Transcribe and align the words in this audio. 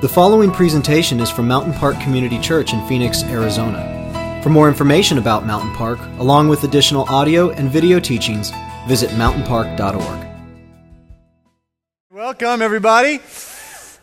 The 0.00 0.08
following 0.08 0.52
presentation 0.52 1.18
is 1.18 1.28
from 1.28 1.48
Mountain 1.48 1.72
Park 1.72 1.98
Community 1.98 2.38
Church 2.38 2.72
in 2.72 2.86
Phoenix, 2.86 3.24
Arizona. 3.24 4.40
For 4.44 4.48
more 4.48 4.68
information 4.68 5.18
about 5.18 5.44
Mountain 5.44 5.74
Park, 5.74 5.98
along 6.20 6.46
with 6.46 6.62
additional 6.62 7.04
audio 7.08 7.50
and 7.50 7.68
video 7.68 7.98
teachings, 7.98 8.52
visit 8.86 9.10
mountainpark.org. 9.10 10.28
Welcome, 12.12 12.62
everybody. 12.62 13.18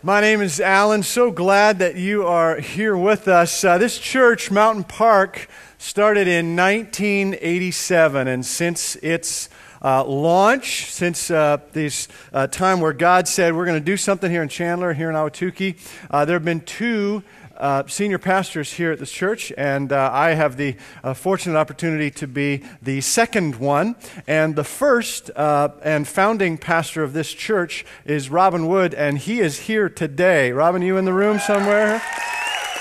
My 0.03 0.19
name 0.19 0.41
is 0.41 0.59
Alan. 0.59 1.01
So 1.01 1.31
glad 1.31 1.79
that 1.79 1.95
you 1.95 2.27
are 2.27 2.59
here 2.59 2.97
with 2.97 3.29
us. 3.29 3.63
Uh, 3.63 3.77
this 3.77 3.97
church, 3.97 4.51
Mountain 4.51 4.83
Park, 4.83 5.47
started 5.77 6.27
in 6.27 6.57
1987, 6.57 8.27
and 8.27 8.45
since 8.45 8.97
its 8.97 9.47
uh, 9.81 10.03
launch, 10.05 10.91
since 10.91 11.29
uh, 11.29 11.57
this 11.73 12.07
uh, 12.33 12.47
time 12.47 12.79
where 12.79 12.93
God 12.93 13.27
said 13.27 13.55
we're 13.55 13.65
going 13.65 13.79
to 13.79 13.85
do 13.85 13.97
something 13.97 14.31
here 14.31 14.43
in 14.43 14.49
Chandler, 14.49 14.93
here 14.93 15.09
in 15.09 15.15
Ahwatukee, 15.15 15.77
uh, 16.09 16.25
there 16.25 16.35
have 16.35 16.45
been 16.45 16.61
two 16.61 17.23
uh, 17.57 17.83
senior 17.87 18.17
pastors 18.17 18.73
here 18.73 18.91
at 18.91 18.99
this 18.99 19.11
church, 19.11 19.53
and 19.57 19.91
uh, 19.91 20.09
I 20.11 20.31
have 20.31 20.57
the 20.57 20.75
fortunate 21.13 21.57
opportunity 21.57 22.11
to 22.11 22.27
be 22.27 22.63
the 22.81 22.99
second 23.01 23.55
one. 23.55 23.95
And 24.27 24.55
the 24.55 24.65
first 24.65 25.31
and 25.37 26.05
founding 26.05 26.57
pastor 26.57 27.01
of 27.01 27.13
this 27.13 27.31
church 27.33 27.85
is 28.05 28.29
Robin 28.29 28.67
Wood, 28.67 28.93
and 28.93 29.17
he 29.17 29.39
is 29.39 29.59
here 29.59 29.87
today. 29.87 30.51
Robin, 30.51 30.81
you 30.81 30.97
in 30.97 31.05
the 31.05 31.13
room 31.13 31.39
somewhere? 31.39 32.01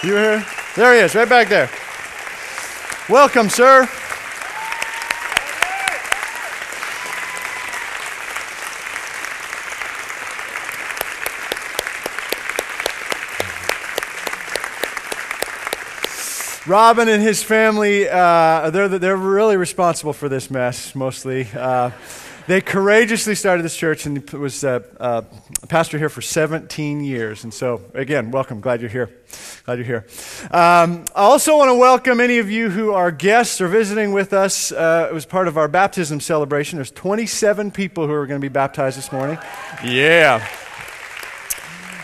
You 0.03 0.17
here? 0.17 0.47
There 0.75 0.93
he 0.93 1.01
is, 1.01 1.15
right 1.15 1.29
back 1.29 1.49
there. 1.49 1.71
Welcome, 3.09 3.51
sir. 3.51 3.89
Robin 16.67 17.09
and 17.09 17.23
his 17.23 17.43
family, 17.43 18.09
uh, 18.09 18.71
they're, 18.71 18.89
they're 18.89 19.17
really 19.17 19.59
responsible 19.59 20.15
for 20.15 20.31
this 20.31 20.51
mess, 20.51 20.95
mostly. 20.95 21.47
Uh, 21.55 21.91
they 22.47 22.63
courageously 22.63 23.35
started 23.35 23.63
this 23.63 23.77
church 23.77 24.07
and 24.07 24.31
was 24.31 24.65
uh, 24.65 24.81
uh, 24.99 25.23
a 25.63 25.67
pastor 25.67 25.99
here 25.99 26.09
for 26.09 26.23
17 26.23 27.05
years. 27.05 27.45
And 27.45 27.53
so, 27.53 27.83
again, 27.93 28.31
welcome. 28.31 28.63
Glad 28.63 28.81
you're 28.81 28.89
here. 28.89 29.11
Glad 29.67 29.79
you're 29.79 29.85
here. 29.85 30.07
Um, 30.51 31.05
I 31.15 31.25
also 31.25 31.59
want 31.59 31.69
to 31.69 31.75
welcome 31.75 32.19
any 32.19 32.39
of 32.39 32.51
you 32.51 32.71
who 32.71 32.93
are 32.93 33.11
guests 33.11 33.61
or 33.61 33.69
visiting 33.69 34.13
with 34.13 34.33
us. 34.33 34.73
Uh, 34.73 35.09
it 35.11 35.13
was 35.13 35.27
part 35.27 35.49
of 35.49 35.59
our 35.59 35.69
baptism 35.69 36.19
celebration. 36.19 36.79
There's 36.79 36.91
27 36.91 37.73
people 37.73 38.07
who 38.07 38.15
are 38.15 38.27
going 38.27 38.41
to 38.41 38.45
be 38.45 38.53
baptized 38.53 38.97
this 38.97 39.13
morning. 39.13 39.37
Yeah. 39.85 40.47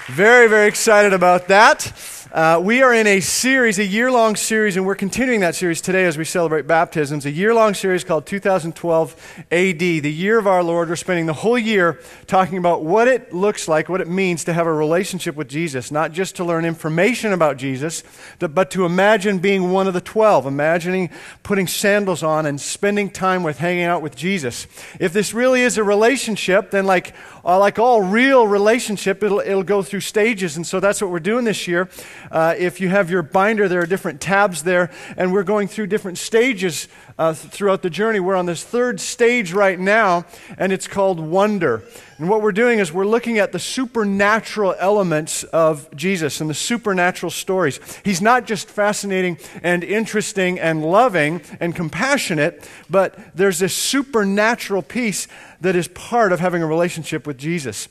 Very, 0.08 0.48
very 0.48 0.68
excited 0.68 1.14
about 1.14 1.48
that. 1.48 2.19
Uh, 2.32 2.60
we 2.62 2.82
are 2.82 2.92
in 2.92 3.06
a 3.06 3.18
series, 3.20 3.78
a 3.78 3.84
year 3.84 4.12
long 4.12 4.36
series, 4.36 4.76
and 4.76 4.84
we're 4.84 4.94
continuing 4.94 5.40
that 5.40 5.54
series 5.54 5.80
today 5.80 6.04
as 6.04 6.18
we 6.18 6.24
celebrate 6.24 6.66
baptisms. 6.66 7.24
A 7.24 7.30
year 7.30 7.54
long 7.54 7.72
series 7.72 8.04
called 8.04 8.26
2012 8.26 9.44
AD, 9.50 9.78
the 9.78 10.12
year 10.12 10.38
of 10.38 10.46
our 10.46 10.62
Lord. 10.62 10.90
We're 10.90 10.96
spending 10.96 11.26
the 11.26 11.32
whole 11.32 11.58
year 11.58 11.98
talking 12.26 12.58
about 12.58 12.84
what 12.84 13.08
it 13.08 13.32
looks 13.32 13.68
like, 13.68 13.88
what 13.88 14.00
it 14.00 14.08
means 14.08 14.44
to 14.44 14.52
have 14.52 14.66
a 14.66 14.72
relationship 14.72 15.34
with 15.34 15.48
Jesus, 15.48 15.90
not 15.90 16.12
just 16.12 16.36
to 16.36 16.44
learn 16.44 16.64
information 16.64 17.32
about 17.32 17.56
Jesus, 17.56 18.02
but 18.38 18.70
to 18.72 18.84
imagine 18.84 19.38
being 19.38 19.72
one 19.72 19.88
of 19.88 19.94
the 19.94 20.00
12, 20.00 20.46
imagining 20.46 21.10
putting 21.42 21.66
sandals 21.66 22.22
on 22.22 22.44
and 22.44 22.60
spending 22.60 23.10
time 23.10 23.42
with 23.42 23.58
hanging 23.58 23.84
out 23.84 24.02
with 24.02 24.14
Jesus. 24.14 24.66
If 25.00 25.12
this 25.12 25.32
really 25.32 25.62
is 25.62 25.78
a 25.78 25.84
relationship, 25.84 26.70
then 26.70 26.84
like, 26.84 27.14
uh, 27.44 27.58
like 27.58 27.78
all 27.78 28.02
real 28.02 28.46
relationship, 28.46 29.22
it'll, 29.22 29.40
it'll 29.40 29.62
go 29.62 29.82
through 29.82 30.00
stages, 30.00 30.56
and 30.56 30.66
so 30.66 30.80
that's 30.80 31.00
what 31.00 31.10
we're 31.10 31.18
doing 31.18 31.44
this 31.44 31.66
year. 31.66 31.88
Uh, 32.30 32.54
if 32.58 32.80
you 32.80 32.88
have 32.88 33.10
your 33.10 33.22
binder, 33.22 33.68
there 33.68 33.80
are 33.80 33.86
different 33.86 34.20
tabs 34.20 34.62
there, 34.62 34.90
and 35.16 35.32
we're 35.32 35.42
going 35.42 35.68
through 35.68 35.86
different 35.86 36.18
stages 36.18 36.88
uh, 37.18 37.34
throughout 37.34 37.82
the 37.82 37.90
journey. 37.90 38.20
We're 38.20 38.36
on 38.36 38.46
this 38.46 38.64
third 38.64 39.00
stage 39.00 39.52
right 39.52 39.78
now, 39.78 40.24
and 40.58 40.72
it's 40.72 40.86
called 40.86 41.20
wonder. 41.20 41.82
And 42.18 42.28
what 42.28 42.42
we're 42.42 42.52
doing 42.52 42.80
is 42.80 42.92
we're 42.92 43.06
looking 43.06 43.38
at 43.38 43.52
the 43.52 43.58
supernatural 43.58 44.74
elements 44.78 45.42
of 45.44 45.88
Jesus 45.96 46.40
and 46.42 46.50
the 46.50 46.54
supernatural 46.54 47.30
stories. 47.30 47.80
He's 48.04 48.20
not 48.20 48.46
just 48.46 48.68
fascinating 48.68 49.38
and 49.62 49.82
interesting 49.82 50.58
and 50.60 50.84
loving 50.84 51.40
and 51.60 51.74
compassionate, 51.74 52.68
but 52.90 53.18
there's 53.34 53.58
this 53.58 53.74
supernatural 53.74 54.82
piece 54.82 55.28
that 55.62 55.76
is 55.76 55.88
part 55.88 56.32
of 56.32 56.40
having 56.40 56.62
a 56.62 56.66
relationship 56.66 57.26
with 57.26 57.38
Jesus. 57.38 57.88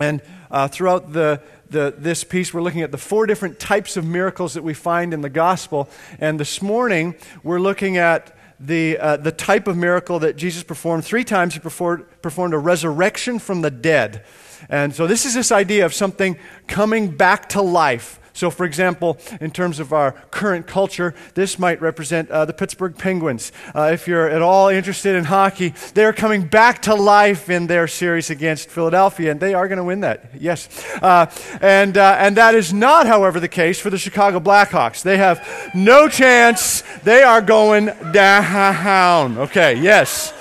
And 0.00 0.22
uh, 0.50 0.68
throughout 0.68 1.12
the 1.12 1.42
the, 1.70 1.94
this 1.96 2.24
piece, 2.24 2.52
we're 2.52 2.62
looking 2.62 2.82
at 2.82 2.92
the 2.92 2.98
four 2.98 3.26
different 3.26 3.58
types 3.58 3.96
of 3.96 4.04
miracles 4.04 4.54
that 4.54 4.62
we 4.62 4.74
find 4.74 5.12
in 5.12 5.20
the 5.20 5.28
gospel. 5.28 5.88
And 6.18 6.38
this 6.40 6.62
morning, 6.62 7.14
we're 7.42 7.60
looking 7.60 7.96
at 7.96 8.36
the, 8.60 8.98
uh, 8.98 9.16
the 9.16 9.32
type 9.32 9.68
of 9.68 9.76
miracle 9.76 10.18
that 10.20 10.36
Jesus 10.36 10.62
performed. 10.62 11.04
Three 11.04 11.24
times 11.24 11.54
he 11.54 11.60
performed, 11.60 12.04
performed 12.22 12.54
a 12.54 12.58
resurrection 12.58 13.38
from 13.38 13.62
the 13.62 13.70
dead. 13.70 14.24
And 14.68 14.94
so, 14.94 15.06
this 15.06 15.24
is 15.24 15.34
this 15.34 15.52
idea 15.52 15.86
of 15.86 15.94
something 15.94 16.36
coming 16.66 17.16
back 17.16 17.48
to 17.50 17.62
life. 17.62 18.18
So, 18.38 18.50
for 18.52 18.64
example, 18.64 19.18
in 19.40 19.50
terms 19.50 19.80
of 19.80 19.92
our 19.92 20.12
current 20.30 20.68
culture, 20.68 21.12
this 21.34 21.58
might 21.58 21.80
represent 21.80 22.30
uh, 22.30 22.44
the 22.44 22.52
Pittsburgh 22.52 22.96
Penguins. 22.96 23.50
Uh, 23.74 23.90
if 23.92 24.06
you're 24.06 24.30
at 24.30 24.42
all 24.42 24.68
interested 24.68 25.16
in 25.16 25.24
hockey, 25.24 25.74
they're 25.94 26.12
coming 26.12 26.46
back 26.46 26.82
to 26.82 26.94
life 26.94 27.50
in 27.50 27.66
their 27.66 27.88
series 27.88 28.30
against 28.30 28.70
Philadelphia, 28.70 29.32
and 29.32 29.40
they 29.40 29.54
are 29.54 29.66
going 29.66 29.78
to 29.78 29.82
win 29.82 30.02
that. 30.02 30.30
Yes. 30.38 30.68
Uh, 31.02 31.26
and, 31.60 31.98
uh, 31.98 32.14
and 32.20 32.36
that 32.36 32.54
is 32.54 32.72
not, 32.72 33.08
however, 33.08 33.40
the 33.40 33.48
case 33.48 33.80
for 33.80 33.90
the 33.90 33.98
Chicago 33.98 34.38
Blackhawks. 34.38 35.02
They 35.02 35.16
have 35.16 35.44
no 35.74 36.08
chance. 36.08 36.84
They 37.02 37.24
are 37.24 37.42
going 37.42 37.86
down. 38.12 39.36
Okay, 39.36 39.74
yes. 39.80 40.32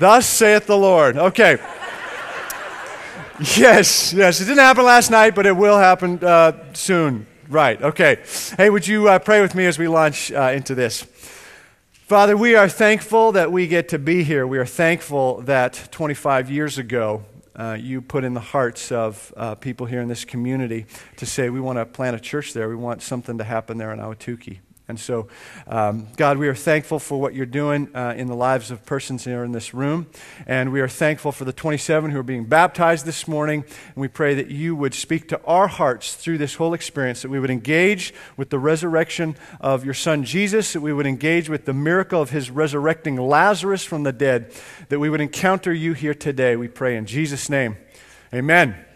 Thus 0.00 0.26
saith 0.26 0.66
the 0.66 0.76
Lord. 0.78 1.16
Okay. 1.16 1.58
Yes, 3.40 4.12
yes. 4.12 4.40
It 4.42 4.44
didn't 4.44 4.58
happen 4.58 4.84
last 4.84 5.10
night, 5.10 5.34
but 5.34 5.46
it 5.46 5.56
will 5.56 5.78
happen 5.78 6.22
uh, 6.22 6.74
soon. 6.74 7.26
Right, 7.48 7.80
okay. 7.82 8.18
Hey, 8.58 8.68
would 8.68 8.86
you 8.86 9.08
uh, 9.08 9.18
pray 9.18 9.40
with 9.40 9.54
me 9.54 9.64
as 9.64 9.78
we 9.78 9.88
launch 9.88 10.30
uh, 10.30 10.52
into 10.54 10.74
this? 10.74 11.02
Father, 11.92 12.36
we 12.36 12.54
are 12.54 12.68
thankful 12.68 13.32
that 13.32 13.50
we 13.50 13.66
get 13.66 13.88
to 13.88 13.98
be 13.98 14.24
here. 14.24 14.46
We 14.46 14.58
are 14.58 14.66
thankful 14.66 15.40
that 15.42 15.88
25 15.90 16.50
years 16.50 16.76
ago, 16.76 17.24
uh, 17.56 17.78
you 17.80 18.02
put 18.02 18.24
in 18.24 18.34
the 18.34 18.40
hearts 18.40 18.92
of 18.92 19.32
uh, 19.36 19.54
people 19.54 19.86
here 19.86 20.02
in 20.02 20.08
this 20.08 20.26
community 20.26 20.84
to 21.16 21.24
say, 21.24 21.48
we 21.48 21.60
want 21.60 21.78
to 21.78 21.86
plant 21.86 22.16
a 22.16 22.20
church 22.20 22.52
there. 22.52 22.68
We 22.68 22.76
want 22.76 23.00
something 23.00 23.38
to 23.38 23.44
happen 23.44 23.78
there 23.78 23.92
in 23.92 24.00
Ahwatukee. 24.00 24.58
And 24.90 25.00
so, 25.00 25.28
um, 25.66 26.08
God, 26.16 26.36
we 26.36 26.48
are 26.48 26.54
thankful 26.54 26.98
for 26.98 27.18
what 27.18 27.32
you're 27.32 27.46
doing 27.46 27.88
uh, 27.94 28.14
in 28.16 28.26
the 28.26 28.34
lives 28.34 28.70
of 28.70 28.84
persons 28.84 29.24
here 29.24 29.44
in 29.44 29.52
this 29.52 29.72
room. 29.72 30.08
And 30.46 30.72
we 30.72 30.80
are 30.80 30.88
thankful 30.88 31.32
for 31.32 31.44
the 31.44 31.52
27 31.52 32.10
who 32.10 32.18
are 32.18 32.24
being 32.24 32.44
baptized 32.44 33.06
this 33.06 33.26
morning. 33.26 33.64
And 33.86 33.96
we 33.96 34.08
pray 34.08 34.34
that 34.34 34.48
you 34.48 34.76
would 34.76 34.92
speak 34.92 35.28
to 35.28 35.40
our 35.44 35.68
hearts 35.68 36.14
through 36.14 36.38
this 36.38 36.56
whole 36.56 36.74
experience, 36.74 37.22
that 37.22 37.30
we 37.30 37.40
would 37.40 37.50
engage 37.50 38.12
with 38.36 38.50
the 38.50 38.58
resurrection 38.58 39.36
of 39.60 39.84
your 39.84 39.94
son 39.94 40.24
Jesus, 40.24 40.72
that 40.74 40.80
we 40.80 40.92
would 40.92 41.06
engage 41.06 41.48
with 41.48 41.64
the 41.64 41.72
miracle 41.72 42.20
of 42.20 42.30
his 42.30 42.50
resurrecting 42.50 43.16
Lazarus 43.16 43.84
from 43.84 44.02
the 44.02 44.12
dead, 44.12 44.52
that 44.88 44.98
we 44.98 45.08
would 45.08 45.20
encounter 45.20 45.72
you 45.72 45.94
here 45.94 46.14
today. 46.14 46.56
We 46.56 46.68
pray 46.68 46.96
in 46.96 47.06
Jesus' 47.06 47.48
name. 47.48 47.76
Amen. 48.34 48.89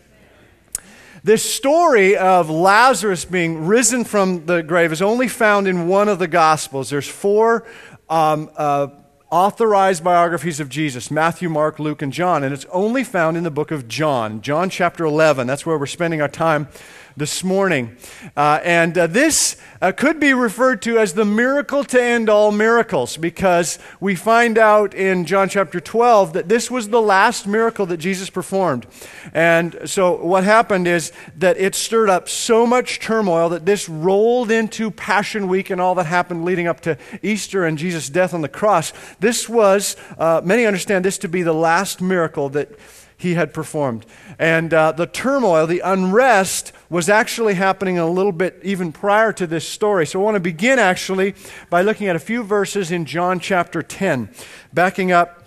This 1.25 1.43
story 1.43 2.19
of 2.19 2.51
Lazarus 2.51 3.25
being 3.25 3.65
risen 3.65 4.05
from 4.05 4.45
the 4.45 4.62
grave 4.62 4.93
is 4.93 5.01
only 5.01 5.27
found 5.27 5.67
in 5.67 5.89
one 5.89 6.07
of 6.11 6.19
the 6.19 6.29
Gospels. 6.29 6.91
There's 6.91 7.09
four 7.09 7.65
um, 8.11 8.51
uh, 8.59 8.89
authorized 9.31 10.05
biographies 10.05 10.61
of 10.61 10.69
Jesus 10.69 11.11
Matthew, 11.11 11.49
Mark, 11.49 11.79
Luke, 11.79 12.03
and 12.03 12.13
John, 12.13 12.45
and 12.45 12.53
it's 12.53 12.67
only 12.71 13.05
found 13.05 13.39
in 13.39 13.43
the 13.43 13.51
book 13.51 13.71
of 13.71 13.89
John, 13.89 14.43
John 14.43 14.69
chapter 14.69 15.07
11. 15.07 15.47
That's 15.47 15.65
where 15.65 15.78
we're 15.78 15.87
spending 15.87 16.21
our 16.21 16.28
time 16.28 16.69
this 17.16 17.45
morning. 17.45 17.97
Uh, 18.37 18.61
and 18.65 18.99
uh, 18.99 19.07
this 19.07 19.57
uh, 19.81 19.93
could 19.93 20.19
be 20.19 20.34
referred 20.34 20.83
to 20.83 20.99
as 20.99 21.15
the 21.15 21.25
miracle 21.25 21.84
to 21.84 22.03
end 22.03 22.28
all 22.28 22.51
miracles 22.51 23.16
because 23.16 23.78
we 24.01 24.16
find 24.16 24.59
out 24.59 24.95
in 24.95 25.25
John 25.25 25.49
chapter 25.49 25.81
12 25.81 26.33
that 26.33 26.49
this 26.49 26.71
was 26.71 26.89
the 26.89 27.01
last 27.01 27.47
miracle 27.47 27.87
that 27.87 27.99
Jesus 27.99 28.31
performed. 28.31 28.87
And 29.33 29.78
so 29.84 30.16
what 30.25 30.43
happened 30.43 30.89
is 30.89 31.13
that 31.37 31.57
it 31.57 31.75
stirred 31.75 32.11
up 32.11 32.28
so 32.28 32.66
much 32.66 32.99
turmoil 32.99 33.49
that 33.51 33.65
this 33.65 33.89
rolled 33.89 34.51
into 34.51 34.91
Passion 34.91 35.49
Week 35.49 35.71
and 35.71 35.81
all 35.81 35.95
that 35.95 36.07
happened 36.07 36.45
leading 36.45 36.67
up 36.67 36.81
to 36.81 36.99
Easter 37.22 37.65
and 37.65 37.78
Jesus' 37.78 38.09
death 38.09 38.34
on 38.34 38.41
the 38.41 38.49
cross. 38.49 38.93
This 39.21 39.49
was, 39.49 39.97
uh, 40.19 40.41
many 40.45 40.67
understand 40.67 41.05
this 41.05 41.19
to 41.19 41.28
be 41.28 41.43
the 41.43 41.55
last 41.55 42.01
miracle 42.01 42.49
that 42.51 42.71
he 43.16 43.34
had 43.34 43.55
performed. 43.55 44.07
And 44.39 44.72
uh, 44.75 44.93
the 44.93 45.07
turmoil, 45.07 45.66
the 45.66 45.81
unrest, 45.81 46.72
was 46.91 47.09
actually 47.09 47.55
happening 47.55 47.99
a 47.99 48.07
little 48.07 48.33
bit 48.33 48.61
even 48.63 48.93
prior 48.93 49.33
to 49.34 49.47
this 49.47 49.66
story. 49.69 50.07
So 50.07 50.21
I 50.21 50.25
want 50.25 50.34
to 50.37 50.41
begin 50.41 50.78
actually 50.78 51.34
by 51.71 51.83
looking 51.83 52.09
at 52.09 52.16
a 52.16 52.21
few 52.21 52.43
verses 52.43 52.91
in 52.91 53.05
John 53.05 53.41
chapter 53.41 53.83
10. 53.83 54.28
Backing 54.72 55.13
up 55.13 55.45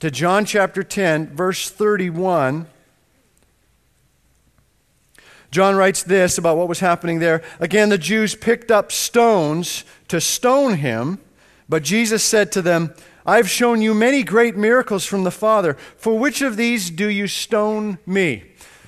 to 0.00 0.10
John 0.10 0.44
chapter 0.44 0.82
10, 0.82 1.34
verse 1.34 1.70
31. 1.70 2.66
John 5.50 5.76
writes 5.76 6.02
this 6.02 6.38
about 6.38 6.56
what 6.56 6.68
was 6.68 6.80
happening 6.80 7.18
there. 7.18 7.42
Again, 7.60 7.88
the 7.88 7.98
Jews 7.98 8.34
picked 8.34 8.70
up 8.70 8.92
stones 8.92 9.84
to 10.08 10.20
stone 10.20 10.74
him, 10.74 11.18
but 11.68 11.82
Jesus 11.82 12.22
said 12.22 12.52
to 12.52 12.62
them, 12.62 12.94
I've 13.26 13.50
shown 13.50 13.82
you 13.82 13.92
many 13.92 14.22
great 14.22 14.56
miracles 14.56 15.04
from 15.04 15.24
the 15.24 15.30
Father. 15.30 15.74
For 15.96 16.16
which 16.16 16.42
of 16.42 16.56
these 16.56 16.90
do 16.90 17.08
you 17.08 17.26
stone 17.26 17.98
me? 18.06 18.44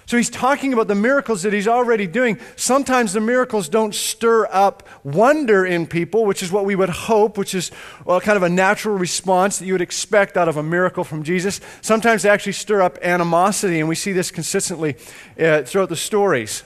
So 0.06 0.16
he's 0.16 0.30
talking 0.30 0.72
about 0.72 0.88
the 0.88 0.94
miracles 0.94 1.42
that 1.42 1.52
he's 1.52 1.68
already 1.68 2.06
doing. 2.06 2.38
Sometimes 2.56 3.12
the 3.12 3.20
miracles 3.20 3.68
don't 3.68 3.94
stir 3.94 4.48
up 4.50 4.88
wonder 5.04 5.66
in 5.66 5.86
people, 5.86 6.24
which 6.24 6.42
is 6.42 6.50
what 6.50 6.64
we 6.64 6.74
would 6.74 6.88
hope, 6.88 7.36
which 7.36 7.54
is 7.54 7.70
well, 8.06 8.18
kind 8.18 8.38
of 8.38 8.42
a 8.42 8.48
natural 8.48 8.96
response 8.96 9.58
that 9.58 9.66
you 9.66 9.74
would 9.74 9.82
expect 9.82 10.38
out 10.38 10.48
of 10.48 10.56
a 10.56 10.62
miracle 10.62 11.04
from 11.04 11.24
Jesus. 11.24 11.60
Sometimes 11.82 12.22
they 12.22 12.30
actually 12.30 12.52
stir 12.52 12.80
up 12.80 12.96
animosity, 13.02 13.80
and 13.80 13.88
we 13.88 13.94
see 13.94 14.12
this 14.12 14.30
consistently 14.30 14.96
uh, 15.38 15.64
throughout 15.64 15.90
the 15.90 15.96
stories. 15.96 16.62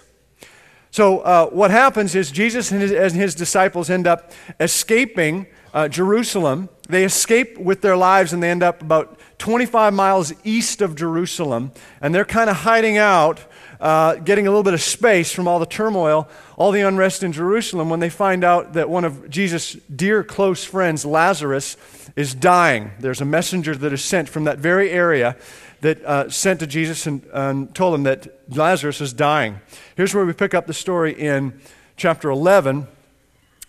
So, 0.93 1.19
uh, 1.21 1.47
what 1.47 1.73
happens 1.73 2.15
is 2.15 2.31
Jesus 2.31 2.71
and 2.71 2.81
his, 2.81 2.93
and 2.93 3.13
his 3.13 3.35
disciples 3.35 3.91
end 3.91 4.07
up 4.07 4.31
escaping 4.61 5.49
uh, 5.73 5.89
Jerusalem. 5.89 6.69
They 6.89 7.05
escape 7.05 7.59
with 7.59 7.81
their 7.81 7.97
lives 7.97 8.33
and 8.33 8.43
they 8.43 8.51
end 8.51 8.63
up 8.63 8.83
about 8.83 9.19
25 9.43 9.93
miles 9.93 10.33
east 10.45 10.81
of 10.81 10.95
Jerusalem, 10.95 11.73
and 12.01 12.15
they're 12.15 12.25
kind 12.25 12.49
of 12.49 12.59
hiding 12.59 12.97
out, 12.97 13.41
uh, 13.81 14.15
getting 14.15 14.47
a 14.47 14.51
little 14.51 14.63
bit 14.63 14.73
of 14.73 14.81
space 14.81 15.33
from 15.33 15.49
all 15.49 15.59
the 15.59 15.67
turmoil, 15.67 16.29
all 16.57 16.71
the 16.71 16.83
unrest 16.83 17.25
in 17.25 17.33
Jerusalem, 17.33 17.91
when 17.91 17.99
they 17.99 18.09
find 18.09 18.45
out 18.45 18.75
that 18.75 18.89
one 18.89 19.05
of 19.05 19.29
Jesus' 19.29 19.73
dear 19.95 20.23
close 20.23 20.63
friends, 20.63 21.05
Lazarus, 21.05 21.77
is 22.15 22.37
dying. 22.37 22.93
There's 23.01 23.21
a 23.21 23.25
messenger 23.25 23.75
that 23.75 23.93
is 23.93 24.05
sent 24.05 24.29
from 24.29 24.45
that 24.45 24.59
very 24.59 24.91
area 24.91 25.37
that 25.81 26.05
uh, 26.05 26.31
sent 26.31 26.61
to 26.61 26.67
Jesus 26.69 27.09
and, 27.09 27.25
and 27.33 27.75
told 27.75 27.97
him 27.97 28.05
that 28.05 28.29
Lazarus 28.49 29.01
is 29.01 29.13
dying. 29.13 29.61
Here's 29.97 30.15
where 30.15 30.25
we 30.25 30.35
pick 30.35 30.55
up 30.55 30.69
the 30.69 30.73
story 30.73 31.13
in 31.19 31.61
chapter 31.97 32.31
11, 32.31 32.87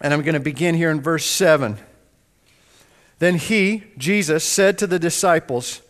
and 0.02 0.14
I'm 0.14 0.22
going 0.22 0.36
to 0.36 0.40
begin 0.40 0.76
here 0.76 0.92
in 0.92 1.02
verse 1.02 1.26
7. 1.26 1.80
Then 3.19 3.36
he, 3.36 3.83
Jesus, 3.98 4.44
said 4.44 4.77
to 4.80 4.88
the 4.88 5.00
disciples, 5.00 5.81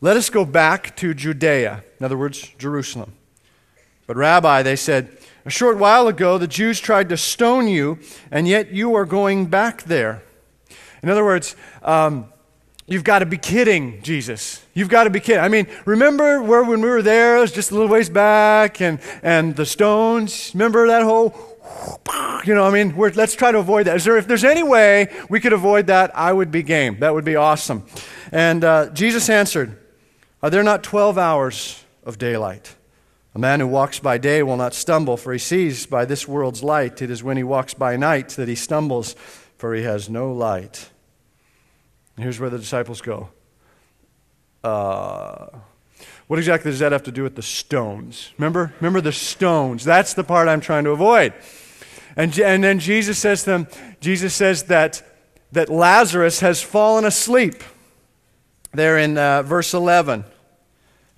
Let 0.00 0.16
us 0.16 0.30
go 0.30 0.44
back 0.44 0.96
to 0.96 1.14
Judea, 1.14 1.84
in 1.98 2.04
other 2.04 2.18
words, 2.18 2.52
Jerusalem. 2.58 3.12
But, 4.06 4.16
Rabbi, 4.16 4.62
they 4.62 4.76
said, 4.76 5.16
a 5.44 5.50
short 5.50 5.78
while 5.78 6.08
ago 6.08 6.38
the 6.38 6.48
Jews 6.48 6.80
tried 6.80 7.08
to 7.08 7.16
stone 7.16 7.68
you, 7.68 7.98
and 8.30 8.48
yet 8.48 8.72
you 8.72 8.94
are 8.94 9.04
going 9.04 9.46
back 9.46 9.84
there. 9.84 10.22
In 11.02 11.08
other 11.08 11.24
words, 11.24 11.54
um, 11.82 12.32
You've 12.88 13.02
got 13.02 13.18
to 13.18 13.26
be 13.26 13.36
kidding, 13.36 14.00
Jesus. 14.02 14.64
You've 14.72 14.88
got 14.88 15.04
to 15.04 15.10
be 15.10 15.18
kidding. 15.18 15.42
I 15.42 15.48
mean, 15.48 15.66
remember 15.86 16.40
where 16.40 16.62
when 16.62 16.80
we 16.80 16.88
were 16.88 17.02
there, 17.02 17.36
it 17.36 17.40
was 17.40 17.50
just 17.50 17.72
a 17.72 17.74
little 17.74 17.88
ways 17.88 18.08
back, 18.08 18.80
and, 18.80 19.00
and 19.24 19.56
the 19.56 19.66
stones? 19.66 20.52
Remember 20.54 20.86
that 20.86 21.02
whole 21.02 21.30
you 22.44 22.54
know, 22.54 22.64
I 22.64 22.70
mean, 22.70 22.96
let's 22.96 23.34
try 23.34 23.52
to 23.52 23.58
avoid 23.58 23.86
that. 23.86 24.00
There, 24.02 24.16
if 24.16 24.28
there's 24.28 24.44
any 24.44 24.62
way 24.62 25.08
we 25.28 25.40
could 25.40 25.52
avoid 25.52 25.88
that, 25.88 26.16
I 26.16 26.32
would 26.32 26.50
be 26.50 26.62
game. 26.62 27.00
That 27.00 27.14
would 27.14 27.24
be 27.24 27.36
awesome. 27.36 27.84
And 28.30 28.64
uh, 28.64 28.90
Jesus 28.90 29.28
answered, 29.28 29.78
Are 30.42 30.50
there 30.50 30.62
not 30.62 30.82
12 30.82 31.18
hours 31.18 31.84
of 32.04 32.18
daylight? 32.18 32.76
A 33.34 33.38
man 33.38 33.60
who 33.60 33.66
walks 33.66 33.98
by 33.98 34.16
day 34.16 34.42
will 34.42 34.56
not 34.56 34.72
stumble, 34.72 35.16
for 35.16 35.32
he 35.32 35.38
sees 35.38 35.86
by 35.86 36.04
this 36.04 36.26
world's 36.26 36.62
light. 36.62 37.02
It 37.02 37.10
is 37.10 37.22
when 37.22 37.36
he 37.36 37.42
walks 37.42 37.74
by 37.74 37.96
night 37.96 38.30
that 38.30 38.48
he 38.48 38.54
stumbles, 38.54 39.14
for 39.58 39.74
he 39.74 39.82
has 39.82 40.08
no 40.08 40.32
light. 40.32 40.88
And 42.16 42.22
here's 42.22 42.40
where 42.40 42.48
the 42.48 42.58
disciples 42.58 43.02
go. 43.02 43.28
Uh, 44.64 45.48
what 46.26 46.38
exactly 46.38 46.70
does 46.70 46.80
that 46.80 46.92
have 46.92 47.04
to 47.04 47.12
do 47.12 47.22
with 47.22 47.36
the 47.36 47.42
stones? 47.42 48.32
Remember? 48.36 48.72
Remember 48.80 49.00
the 49.00 49.12
stones. 49.12 49.84
That's 49.84 50.14
the 50.14 50.24
part 50.24 50.48
I'm 50.48 50.60
trying 50.60 50.84
to 50.84 50.90
avoid. 50.90 51.32
And, 52.16 52.36
and 52.40 52.64
then 52.64 52.78
Jesus 52.78 53.18
says 53.18 53.44
to 53.44 53.50
them, 53.50 53.68
Jesus 54.00 54.34
says 54.34 54.64
that, 54.64 55.02
that 55.52 55.68
Lazarus 55.68 56.40
has 56.40 56.62
fallen 56.62 57.04
asleep. 57.04 57.62
There 58.72 58.98
in 58.98 59.16
uh, 59.16 59.42
verse 59.42 59.72
11. 59.72 60.24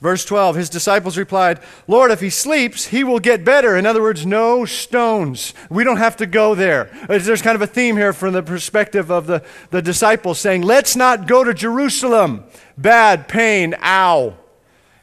Verse 0.00 0.24
12, 0.24 0.54
his 0.54 0.70
disciples 0.70 1.18
replied, 1.18 1.58
Lord, 1.88 2.12
if 2.12 2.20
he 2.20 2.30
sleeps, 2.30 2.86
he 2.86 3.02
will 3.02 3.18
get 3.18 3.44
better. 3.44 3.76
In 3.76 3.84
other 3.84 4.00
words, 4.00 4.24
no 4.24 4.64
stones. 4.64 5.54
We 5.70 5.82
don't 5.82 5.96
have 5.96 6.16
to 6.18 6.26
go 6.26 6.54
there. 6.54 6.90
There's 7.08 7.42
kind 7.42 7.56
of 7.56 7.62
a 7.62 7.66
theme 7.66 7.96
here 7.96 8.12
from 8.12 8.32
the 8.32 8.42
perspective 8.42 9.10
of 9.10 9.26
the, 9.26 9.42
the 9.70 9.82
disciples 9.82 10.38
saying, 10.38 10.62
Let's 10.62 10.94
not 10.94 11.26
go 11.26 11.42
to 11.42 11.52
Jerusalem. 11.52 12.44
Bad, 12.76 13.26
pain, 13.26 13.74
ow. 13.82 14.36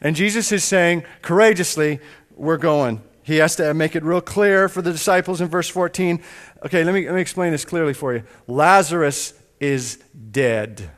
And 0.01 0.15
Jesus 0.15 0.51
is 0.51 0.63
saying, 0.63 1.03
courageously, 1.21 1.99
we're 2.35 2.57
going. 2.57 3.01
He 3.23 3.37
has 3.37 3.55
to 3.55 3.73
make 3.73 3.95
it 3.95 4.03
real 4.03 4.21
clear 4.21 4.69
for 4.69 4.81
the 4.81 4.91
disciples 4.91 5.41
in 5.41 5.47
verse 5.47 5.67
14. 5.67 6.21
Okay, 6.65 6.83
let 6.83 6.93
me, 6.93 7.05
let 7.05 7.15
me 7.15 7.21
explain 7.21 7.51
this 7.51 7.65
clearly 7.65 7.93
for 7.93 8.13
you. 8.13 8.23
Lazarus 8.47 9.33
is 9.59 9.97
dead. 10.31 10.91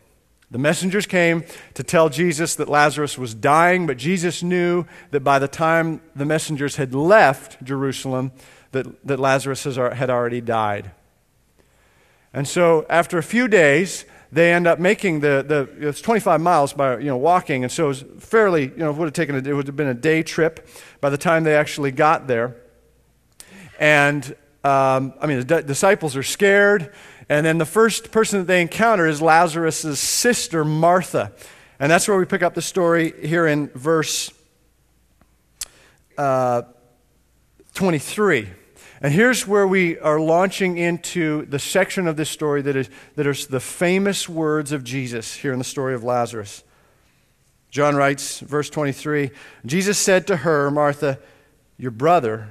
The 0.50 0.58
messengers 0.58 1.06
came 1.06 1.44
to 1.74 1.84
tell 1.84 2.10
Jesus 2.10 2.56
that 2.56 2.70
Lazarus 2.70 3.18
was 3.18 3.34
dying, 3.34 3.86
but 3.86 3.98
Jesus 3.98 4.42
knew 4.42 4.86
that 5.12 5.22
by 5.22 5.40
the 5.40 5.48
time 5.48 6.02
the 6.16 6.26
messengers 6.26 6.78
had 6.78 6.96
left 6.96 7.64
Jerusalem, 7.64 8.32
that, 8.72 9.06
that 9.06 9.20
Lazarus 9.20 9.66
has, 9.66 9.76
had 9.76 10.10
already 10.10 10.42
died. 10.42 10.92
And 12.34 12.48
so, 12.48 12.86
after 12.90 13.18
a 13.18 13.24
few 13.24 13.48
days, 13.48 14.06
they 14.31 14.53
end 14.53 14.68
up 14.68 14.79
making 14.79 15.21
the, 15.21 15.44
the 15.47 15.88
it's 15.88 16.01
25 16.01 16.41
miles 16.41 16.74
by 16.74 16.97
you 16.97 17.06
know 17.06 17.18
walking 17.18 17.63
and 17.63 17.71
so 17.71 17.85
it 17.85 17.88
was 17.88 18.06
fairly 18.19 18.63
you 18.63 18.77
know 18.77 18.89
it 18.89 18.97
would 18.97 19.06
have 19.06 19.13
taken 19.13 19.35
a, 19.35 19.50
it 19.50 19.53
would 19.53 19.68
have 19.68 19.75
been 19.75 19.88
a 19.88 19.94
day 19.94 20.24
trip 20.24 20.68
by 21.01 21.09
the 21.09 21.18
time 21.18 21.44
they 21.44 21.56
actually 21.56 21.91
got 21.91 22.27
there. 22.27 22.56
And 23.79 24.25
um, 24.63 25.13
i 25.21 25.27
mean 25.27 25.39
the 25.39 25.62
d- 25.62 25.68
disciples 25.68 26.15
are 26.15 26.24
scared 26.24 26.94
and 27.29 27.45
then 27.45 27.57
the 27.57 27.65
first 27.65 28.12
person 28.12 28.39
that 28.39 28.45
they 28.45 28.62
encounter 28.62 29.06
is 29.06 29.21
lazarus' 29.21 30.00
sister 30.00 30.63
martha. 30.63 31.33
And 31.79 31.91
that's 31.91 32.07
where 32.07 32.18
we 32.18 32.25
pick 32.25 32.41
up 32.41 32.53
the 32.53 32.62
story 32.62 33.13
here 33.21 33.45
in 33.45 33.68
verse 33.69 34.31
uh, 36.18 36.63
23 37.74 38.50
and 39.02 39.14
here's 39.14 39.48
where 39.48 39.68
we 39.68 40.00
are 40.00 40.20
launching 40.20 40.78
into 40.78 41.46
the 41.46 41.60
section 41.60 42.08
of 42.08 42.18
this 42.18 42.30
story 42.30 42.62
that 42.64 42.76
is, 42.76 42.90
that 43.16 43.28
is 43.28 43.48
the 43.48 43.60
famous 43.60 44.28
words 44.28 44.72
of 44.72 44.84
Jesus 44.84 45.36
here 45.36 45.54
in 45.54 45.60
the 45.60 45.66
story 45.66 45.94
of 45.94 46.04
Lazarus. 46.04 46.64
John 47.70 47.96
writes, 47.96 48.40
verse 48.40 48.70
23 48.70 49.30
Jesus 49.66 49.98
said 49.98 50.26
to 50.28 50.38
her, 50.38 50.72
Martha, 50.72 51.20
Your 51.78 51.92
brother 51.92 52.48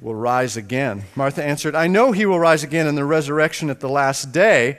will 0.00 0.14
rise 0.14 0.56
again. 0.56 1.04
Martha 1.16 1.42
answered, 1.42 1.74
I 1.74 1.88
know 1.88 2.12
he 2.12 2.26
will 2.26 2.38
rise 2.38 2.62
again 2.62 2.86
in 2.86 2.94
the 2.94 3.04
resurrection 3.04 3.70
at 3.70 3.80
the 3.80 3.88
last 3.88 4.30
day. 4.30 4.78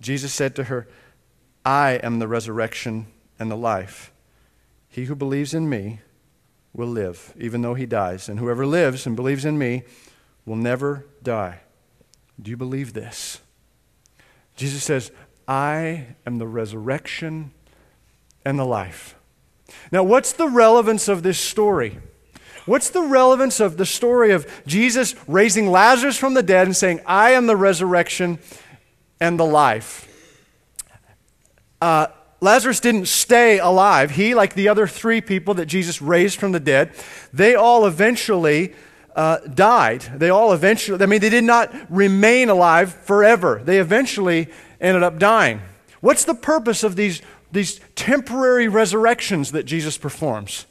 Jesus 0.00 0.34
said 0.34 0.54
to 0.56 0.64
her, 0.64 0.86
I 1.64 1.92
am 1.92 2.18
the 2.18 2.28
resurrection 2.28 3.06
and 3.38 3.50
the 3.50 3.56
life. 3.56 4.12
He 4.88 5.04
who 5.04 5.14
believes 5.14 5.54
in 5.54 5.68
me 5.68 6.00
will 6.72 6.86
live, 6.86 7.32
even 7.38 7.62
though 7.62 7.74
he 7.74 7.86
dies. 7.86 8.28
And 8.28 8.38
whoever 8.38 8.66
lives 8.66 9.06
and 9.06 9.16
believes 9.16 9.44
in 9.44 9.58
me 9.58 9.84
will 10.48 10.56
never 10.56 11.06
die. 11.22 11.60
Do 12.40 12.50
you 12.50 12.56
believe 12.56 12.94
this? 12.94 13.40
Jesus 14.56 14.82
says, 14.82 15.12
I 15.46 16.06
am 16.26 16.38
the 16.38 16.46
resurrection 16.46 17.52
and 18.44 18.58
the 18.58 18.64
life. 18.64 19.14
Now, 19.92 20.02
what's 20.02 20.32
the 20.32 20.48
relevance 20.48 21.06
of 21.06 21.22
this 21.22 21.38
story? 21.38 21.98
What's 22.64 22.90
the 22.90 23.02
relevance 23.02 23.60
of 23.60 23.76
the 23.76 23.86
story 23.86 24.32
of 24.32 24.46
Jesus 24.66 25.14
raising 25.26 25.70
Lazarus 25.70 26.16
from 26.16 26.34
the 26.34 26.42
dead 26.42 26.66
and 26.66 26.76
saying, 26.76 27.00
I 27.06 27.30
am 27.30 27.46
the 27.46 27.56
resurrection 27.56 28.38
and 29.20 29.38
the 29.38 29.44
life? 29.44 30.06
Uh, 31.80 32.08
Lazarus 32.40 32.80
didn't 32.80 33.06
stay 33.06 33.58
alive. 33.58 34.12
He, 34.12 34.34
like 34.34 34.54
the 34.54 34.68
other 34.68 34.86
three 34.86 35.20
people 35.20 35.54
that 35.54 35.66
Jesus 35.66 36.00
raised 36.00 36.38
from 36.38 36.52
the 36.52 36.60
dead, 36.60 36.92
they 37.32 37.54
all 37.54 37.86
eventually 37.86 38.74
uh, 39.18 39.38
died. 39.52 40.02
They 40.14 40.30
all 40.30 40.52
eventually, 40.52 41.02
I 41.02 41.06
mean, 41.06 41.20
they 41.20 41.28
did 41.28 41.42
not 41.42 41.74
remain 41.90 42.48
alive 42.48 42.94
forever. 42.94 43.60
They 43.64 43.78
eventually 43.78 44.46
ended 44.80 45.02
up 45.02 45.18
dying. 45.18 45.60
What's 46.00 46.24
the 46.24 46.36
purpose 46.36 46.84
of 46.84 46.94
these, 46.94 47.20
these 47.50 47.80
temporary 47.96 48.68
resurrections 48.68 49.50
that 49.50 49.64
Jesus 49.64 49.98
performs? 49.98 50.66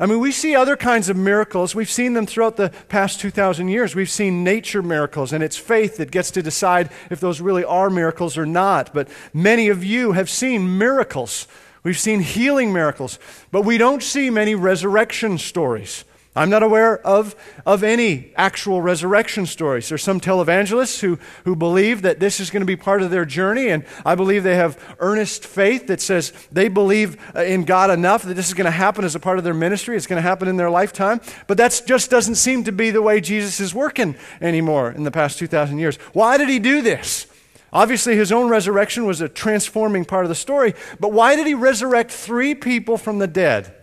I 0.00 0.06
mean, 0.06 0.18
we 0.18 0.32
see 0.32 0.56
other 0.56 0.76
kinds 0.76 1.08
of 1.08 1.16
miracles. 1.16 1.76
We've 1.76 1.88
seen 1.88 2.14
them 2.14 2.26
throughout 2.26 2.56
the 2.56 2.70
past 2.88 3.20
2,000 3.20 3.68
years. 3.68 3.94
We've 3.94 4.10
seen 4.10 4.42
nature 4.42 4.82
miracles, 4.82 5.32
and 5.32 5.44
it's 5.44 5.56
faith 5.56 5.98
that 5.98 6.10
gets 6.10 6.32
to 6.32 6.42
decide 6.42 6.90
if 7.08 7.20
those 7.20 7.40
really 7.40 7.64
are 7.64 7.88
miracles 7.88 8.36
or 8.36 8.46
not. 8.46 8.92
But 8.92 9.08
many 9.32 9.68
of 9.68 9.84
you 9.84 10.10
have 10.10 10.28
seen 10.28 10.76
miracles. 10.76 11.46
We've 11.84 11.96
seen 11.96 12.18
healing 12.18 12.72
miracles, 12.72 13.20
but 13.52 13.62
we 13.62 13.78
don't 13.78 14.02
see 14.02 14.28
many 14.28 14.56
resurrection 14.56 15.38
stories. 15.38 16.04
I'm 16.36 16.50
not 16.50 16.62
aware 16.62 16.98
of, 16.98 17.34
of 17.64 17.82
any 17.82 18.32
actual 18.36 18.82
resurrection 18.82 19.46
stories. 19.46 19.88
There's 19.88 20.02
some 20.02 20.20
televangelists 20.20 21.00
who, 21.00 21.18
who 21.44 21.56
believe 21.56 22.02
that 22.02 22.20
this 22.20 22.40
is 22.40 22.50
going 22.50 22.60
to 22.60 22.66
be 22.66 22.76
part 22.76 23.00
of 23.00 23.10
their 23.10 23.24
journey, 23.24 23.68
and 23.68 23.86
I 24.04 24.14
believe 24.16 24.42
they 24.42 24.56
have 24.56 24.78
earnest 24.98 25.46
faith 25.46 25.86
that 25.86 26.02
says 26.02 26.34
they 26.52 26.68
believe 26.68 27.16
uh, 27.34 27.40
in 27.40 27.64
God 27.64 27.88
enough 27.88 28.22
that 28.24 28.34
this 28.34 28.48
is 28.48 28.54
going 28.54 28.66
to 28.66 28.70
happen 28.70 29.02
as 29.02 29.14
a 29.14 29.20
part 29.20 29.38
of 29.38 29.44
their 29.44 29.54
ministry. 29.54 29.96
It's 29.96 30.06
going 30.06 30.22
to 30.22 30.28
happen 30.28 30.46
in 30.46 30.58
their 30.58 30.68
lifetime. 30.68 31.22
But 31.46 31.56
that 31.56 31.82
just 31.86 32.10
doesn't 32.10 32.34
seem 32.34 32.64
to 32.64 32.72
be 32.72 32.90
the 32.90 33.02
way 33.02 33.22
Jesus 33.22 33.58
is 33.58 33.74
working 33.74 34.14
anymore 34.42 34.92
in 34.92 35.04
the 35.04 35.10
past 35.10 35.38
2,000 35.38 35.78
years. 35.78 35.96
Why 36.12 36.36
did 36.36 36.50
he 36.50 36.58
do 36.58 36.82
this? 36.82 37.26
Obviously, 37.72 38.14
his 38.14 38.30
own 38.30 38.50
resurrection 38.50 39.06
was 39.06 39.22
a 39.22 39.28
transforming 39.28 40.04
part 40.04 40.26
of 40.26 40.28
the 40.28 40.34
story, 40.34 40.74
but 41.00 41.12
why 41.12 41.34
did 41.34 41.46
he 41.46 41.54
resurrect 41.54 42.10
three 42.10 42.54
people 42.54 42.98
from 42.98 43.18
the 43.18 43.26
dead? 43.26 43.74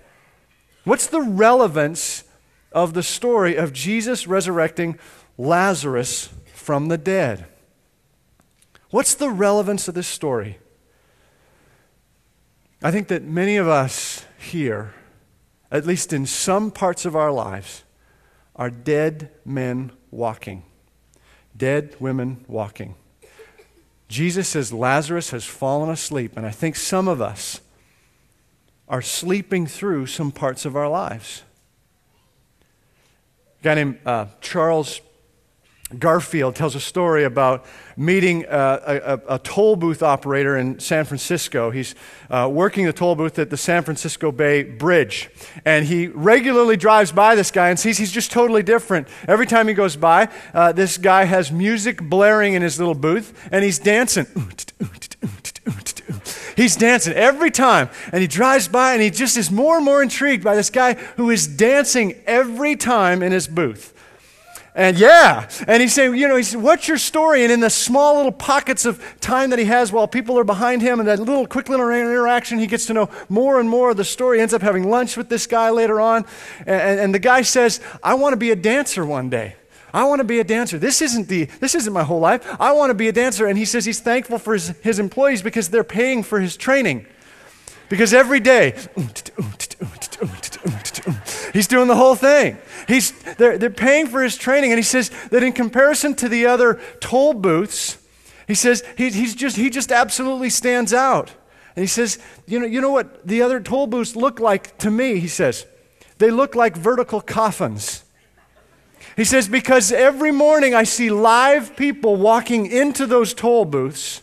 What's 0.83 1.07
the 1.07 1.21
relevance 1.21 2.23
of 2.73 2.93
the 2.93 3.03
story 3.03 3.55
of 3.55 3.73
Jesus 3.73 4.27
resurrecting 4.27 4.97
Lazarus 5.37 6.29
from 6.53 6.87
the 6.87 6.97
dead. 6.97 7.45
What's 8.89 9.15
the 9.15 9.29
relevance 9.29 9.87
of 9.87 9.95
this 9.95 10.07
story? 10.07 10.59
I 12.81 12.91
think 12.91 13.07
that 13.07 13.23
many 13.23 13.55
of 13.55 13.67
us 13.67 14.25
here, 14.37 14.93
at 15.71 15.85
least 15.85 16.13
in 16.13 16.25
some 16.25 16.69
parts 16.69 17.05
of 17.05 17.15
our 17.15 17.31
lives, 17.31 17.83
are 18.55 18.69
dead 18.69 19.31
men 19.45 19.91
walking, 20.11 20.63
dead 21.55 21.95
women 21.99 22.45
walking. 22.47 22.95
Jesus 24.09 24.49
says 24.49 24.71
Lazarus 24.71 25.31
has 25.31 25.43
fallen 25.43 25.89
asleep, 25.89 26.37
and 26.37 26.45
I 26.45 26.51
think 26.51 26.75
some 26.75 27.07
of 27.07 27.21
us 27.21 27.61
are 28.87 29.01
sleeping 29.01 29.65
through 29.65 30.05
some 30.05 30.31
parts 30.31 30.65
of 30.65 30.75
our 30.75 30.89
lives. 30.89 31.43
A 33.63 33.65
guy 33.65 33.75
named 33.75 33.99
uh, 34.05 34.25
Charles 34.41 34.99
Garfield 35.97 36.53
tells 36.53 36.75
a 36.75 36.81
story 36.81 37.23
about 37.23 37.63
meeting 37.95 38.45
uh, 38.45 39.21
a, 39.25 39.35
a, 39.35 39.39
toll 39.39 39.77
booth 39.77 40.03
operator 40.03 40.57
in 40.57 40.81
San 40.81 41.05
Francisco. 41.05 41.71
He's 41.71 41.95
uh, 42.29 42.49
working 42.51 42.85
the 42.85 42.91
toll 42.91 43.15
booth 43.15 43.39
at 43.39 43.49
the 43.49 43.55
San 43.55 43.83
Francisco 43.83 44.33
Bay 44.33 44.63
Bridge. 44.63 45.29
And 45.63 45.85
he 45.85 46.07
regularly 46.07 46.75
drives 46.75 47.13
by 47.13 47.35
this 47.35 47.51
guy 47.51 47.69
and 47.69 47.79
sees 47.79 47.97
he's 47.97 48.11
just 48.11 48.31
totally 48.31 48.63
different. 48.63 49.07
Every 49.29 49.45
time 49.45 49.69
he 49.69 49.73
goes 49.73 49.95
by, 49.95 50.27
uh, 50.53 50.73
this 50.73 50.97
guy 50.97 51.23
has 51.23 51.49
music 51.49 52.01
blaring 52.01 52.55
in 52.55 52.61
his 52.61 52.79
little 52.79 52.95
booth 52.95 53.47
and 53.49 53.63
he's 53.63 53.79
dancing. 53.79 54.25
He's 56.55 56.75
dancing 56.75 57.13
every 57.13 57.51
time. 57.51 57.89
And 58.11 58.21
he 58.21 58.27
drives 58.27 58.67
by 58.67 58.93
and 58.93 59.01
he 59.01 59.09
just 59.09 59.37
is 59.37 59.49
more 59.49 59.77
and 59.77 59.85
more 59.85 60.03
intrigued 60.03 60.43
by 60.43 60.55
this 60.55 60.69
guy 60.69 60.93
who 61.15 61.29
is 61.29 61.47
dancing 61.47 62.15
every 62.25 62.75
time 62.75 63.23
in 63.23 63.31
his 63.31 63.47
booth. 63.47 63.93
And 64.75 64.97
yeah, 64.97 65.47
and 65.67 65.83
he's 65.83 65.93
saying, 65.93 66.15
you 66.15 66.27
know, 66.27 66.35
he 66.35 66.41
said, 66.41 66.59
what's 66.59 66.87
your 66.87 66.97
story? 66.97 67.43
And 67.43 67.51
in 67.51 67.59
the 67.59 67.69
small 67.69 68.15
little 68.15 68.31
pockets 68.31 68.85
of 68.85 69.03
time 69.19 69.51
that 69.51 69.59
he 69.59 69.65
has 69.65 69.91
while 69.91 70.07
people 70.07 70.37
are 70.39 70.43
behind 70.43 70.81
him 70.81 70.99
and 70.99 71.07
that 71.07 71.19
little 71.19 71.45
quick 71.45 71.69
little 71.69 71.87
interaction, 71.89 72.57
he 72.57 72.65
gets 72.65 72.87
to 72.87 72.93
know 72.93 73.09
more 73.29 73.59
and 73.59 73.69
more 73.69 73.91
of 73.91 73.97
the 73.97 74.03
story. 74.03 74.37
He 74.37 74.41
ends 74.41 74.53
up 74.53 74.63
having 74.63 74.89
lunch 74.89 75.15
with 75.15 75.29
this 75.29 75.45
guy 75.45 75.69
later 75.69 76.01
on. 76.01 76.25
And, 76.65 76.99
and 76.99 77.13
the 77.13 77.19
guy 77.19 77.43
says, 77.43 77.81
I 78.01 78.15
want 78.15 78.33
to 78.33 78.37
be 78.37 78.49
a 78.49 78.55
dancer 78.55 79.05
one 79.05 79.29
day. 79.29 79.55
I 79.93 80.05
want 80.05 80.19
to 80.19 80.23
be 80.23 80.39
a 80.39 80.43
dancer. 80.43 80.79
This 80.79 81.01
isn't, 81.01 81.27
the, 81.27 81.45
this 81.59 81.75
isn't 81.75 81.93
my 81.93 82.03
whole 82.03 82.19
life. 82.19 82.59
I 82.59 82.71
want 82.71 82.89
to 82.89 82.95
be 82.95 83.07
a 83.09 83.11
dancer. 83.11 83.45
And 83.45 83.57
he 83.57 83.65
says 83.65 83.85
he's 83.85 83.99
thankful 83.99 84.39
for 84.39 84.53
his, 84.53 84.69
his 84.81 84.97
employees 84.97 85.43
because 85.43 85.69
they're 85.69 85.83
paying 85.83 86.23
for 86.23 86.39
his 86.39 86.57
training. 86.57 87.05
Because 87.89 88.11
every 88.11 88.39
day, 88.39 88.71
he's 91.53 91.67
doing 91.67 91.87
the 91.87 91.95
whole 91.95 92.15
thing. 92.15 92.57
He's, 92.87 93.11
they're, 93.35 93.59
they're 93.59 93.69
paying 93.69 94.07
for 94.07 94.23
his 94.23 94.35
training. 94.35 94.71
And 94.71 94.79
he 94.79 94.83
says 94.83 95.11
that 95.29 95.43
in 95.43 95.53
comparison 95.53 96.15
to 96.15 96.27
the 96.27 96.47
other 96.47 96.81
toll 96.99 97.33
booths, 97.33 97.99
he 98.47 98.55
says 98.55 98.83
he, 98.97 99.11
he's 99.11 99.35
just, 99.35 99.57
he 99.57 99.69
just 99.69 99.91
absolutely 99.91 100.49
stands 100.49 100.91
out. 100.91 101.31
And 101.75 101.83
he 101.83 101.87
says, 101.87 102.17
you 102.47 102.59
know, 102.59 102.65
you 102.65 102.81
know 102.81 102.91
what 102.91 103.27
the 103.27 103.43
other 103.43 103.59
toll 103.59 103.85
booths 103.85 104.15
look 104.15 104.39
like 104.39 104.75
to 104.79 104.89
me? 104.89 105.19
He 105.19 105.27
says, 105.27 105.67
they 106.17 106.31
look 106.31 106.55
like 106.55 106.75
vertical 106.75 107.21
coffins. 107.21 108.02
He 109.15 109.23
says, 109.23 109.47
Because 109.47 109.91
every 109.91 110.31
morning 110.31 110.73
I 110.73 110.83
see 110.83 111.09
live 111.09 111.75
people 111.75 112.15
walking 112.15 112.65
into 112.65 113.05
those 113.05 113.33
toll 113.33 113.65
booths. 113.65 114.21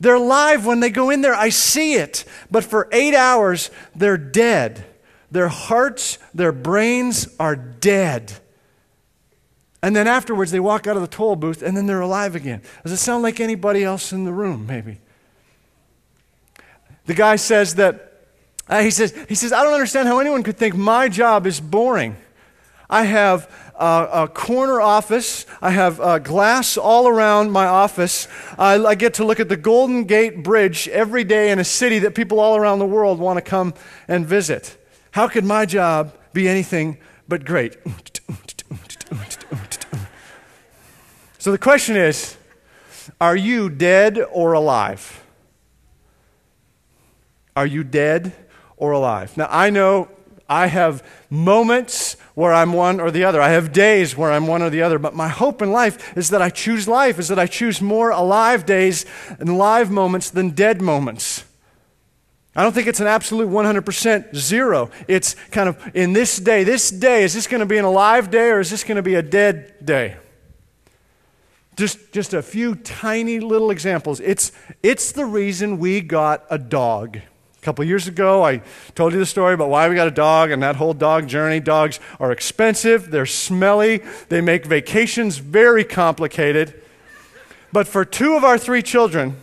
They're 0.00 0.18
live 0.18 0.64
when 0.64 0.80
they 0.80 0.90
go 0.90 1.10
in 1.10 1.22
there, 1.22 1.34
I 1.34 1.48
see 1.48 1.94
it. 1.94 2.24
But 2.50 2.64
for 2.64 2.88
eight 2.92 3.14
hours, 3.14 3.70
they're 3.94 4.16
dead. 4.16 4.84
Their 5.30 5.48
hearts, 5.48 6.18
their 6.32 6.52
brains 6.52 7.28
are 7.38 7.56
dead. 7.56 8.32
And 9.82 9.94
then 9.94 10.06
afterwards, 10.06 10.50
they 10.50 10.60
walk 10.60 10.86
out 10.86 10.96
of 10.96 11.02
the 11.02 11.08
toll 11.08 11.36
booth 11.36 11.62
and 11.62 11.76
then 11.76 11.86
they're 11.86 12.00
alive 12.00 12.34
again. 12.34 12.62
Does 12.82 12.92
it 12.92 12.96
sound 12.96 13.22
like 13.22 13.40
anybody 13.40 13.84
else 13.84 14.12
in 14.12 14.24
the 14.24 14.32
room, 14.32 14.66
maybe? 14.66 14.98
The 17.06 17.14
guy 17.14 17.36
says 17.36 17.76
that, 17.76 18.26
uh, 18.68 18.82
he, 18.82 18.90
says, 18.90 19.14
he 19.28 19.34
says, 19.34 19.52
I 19.52 19.62
don't 19.62 19.72
understand 19.72 20.08
how 20.08 20.18
anyone 20.18 20.42
could 20.42 20.56
think 20.56 20.74
my 20.74 21.08
job 21.08 21.46
is 21.46 21.60
boring. 21.60 22.16
I 22.90 23.04
have 23.04 23.67
uh, 23.78 24.26
a 24.26 24.28
corner 24.28 24.80
office. 24.80 25.46
I 25.62 25.70
have 25.70 26.00
uh, 26.00 26.18
glass 26.18 26.76
all 26.76 27.08
around 27.08 27.52
my 27.52 27.66
office. 27.66 28.28
I, 28.58 28.74
I 28.84 28.94
get 28.94 29.14
to 29.14 29.24
look 29.24 29.40
at 29.40 29.48
the 29.48 29.56
Golden 29.56 30.04
Gate 30.04 30.42
Bridge 30.42 30.88
every 30.88 31.24
day 31.24 31.50
in 31.50 31.58
a 31.58 31.64
city 31.64 32.00
that 32.00 32.14
people 32.14 32.40
all 32.40 32.56
around 32.56 32.80
the 32.80 32.86
world 32.86 33.18
want 33.18 33.36
to 33.38 33.42
come 33.42 33.74
and 34.08 34.26
visit. 34.26 34.76
How 35.12 35.28
could 35.28 35.44
my 35.44 35.64
job 35.64 36.14
be 36.32 36.48
anything 36.48 36.98
but 37.28 37.44
great? 37.44 37.76
So 41.38 41.52
the 41.52 41.58
question 41.58 41.96
is 41.96 42.36
are 43.20 43.36
you 43.36 43.70
dead 43.70 44.18
or 44.32 44.52
alive? 44.52 45.24
Are 47.56 47.66
you 47.66 47.84
dead 47.84 48.32
or 48.76 48.92
alive? 48.92 49.36
Now, 49.36 49.48
I 49.50 49.70
know 49.70 50.08
I 50.48 50.66
have 50.66 51.02
moments 51.30 52.16
where 52.38 52.54
I'm 52.54 52.72
one 52.72 53.00
or 53.00 53.10
the 53.10 53.24
other. 53.24 53.40
I 53.40 53.48
have 53.48 53.72
days 53.72 54.16
where 54.16 54.30
I'm 54.30 54.46
one 54.46 54.62
or 54.62 54.70
the 54.70 54.80
other. 54.80 55.00
But 55.00 55.12
my 55.12 55.26
hope 55.26 55.60
in 55.60 55.72
life 55.72 56.16
is 56.16 56.30
that 56.30 56.40
I 56.40 56.50
choose 56.50 56.86
life, 56.86 57.18
is 57.18 57.26
that 57.26 57.38
I 57.38 57.48
choose 57.48 57.82
more 57.82 58.10
alive 58.10 58.64
days 58.64 59.04
and 59.40 59.58
live 59.58 59.90
moments 59.90 60.30
than 60.30 60.50
dead 60.50 60.80
moments. 60.80 61.42
I 62.54 62.62
don't 62.62 62.72
think 62.72 62.86
it's 62.86 63.00
an 63.00 63.08
absolute 63.08 63.48
100% 63.48 64.36
zero. 64.36 64.88
It's 65.08 65.34
kind 65.50 65.68
of 65.68 65.84
in 65.96 66.12
this 66.12 66.36
day, 66.36 66.62
this 66.62 66.92
day, 66.92 67.24
is 67.24 67.34
this 67.34 67.48
going 67.48 67.58
to 67.58 67.66
be 67.66 67.76
an 67.76 67.84
alive 67.84 68.30
day 68.30 68.50
or 68.50 68.60
is 68.60 68.70
this 68.70 68.84
going 68.84 68.98
to 68.98 69.02
be 69.02 69.16
a 69.16 69.22
dead 69.22 69.74
day? 69.84 70.16
Just, 71.76 72.12
just 72.12 72.34
a 72.34 72.42
few 72.42 72.76
tiny 72.76 73.40
little 73.40 73.72
examples. 73.72 74.20
It's, 74.20 74.52
it's 74.84 75.10
the 75.10 75.24
reason 75.24 75.80
we 75.80 76.02
got 76.02 76.44
a 76.50 76.58
dog. 76.58 77.18
A 77.58 77.64
couple 77.64 77.84
years 77.84 78.06
ago, 78.06 78.44
I 78.44 78.62
told 78.94 79.12
you 79.12 79.18
the 79.18 79.26
story 79.26 79.54
about 79.54 79.68
why 79.68 79.88
we 79.88 79.96
got 79.96 80.06
a 80.06 80.12
dog 80.12 80.52
and 80.52 80.62
that 80.62 80.76
whole 80.76 80.94
dog 80.94 81.26
journey. 81.26 81.58
Dogs 81.58 81.98
are 82.20 82.30
expensive, 82.30 83.10
they're 83.10 83.26
smelly, 83.26 84.02
they 84.28 84.40
make 84.40 84.64
vacations 84.64 85.38
very 85.38 85.84
complicated. 85.84 86.80
But 87.72 87.88
for 87.88 88.04
two 88.04 88.36
of 88.36 88.44
our 88.44 88.58
three 88.58 88.82
children, 88.82 89.36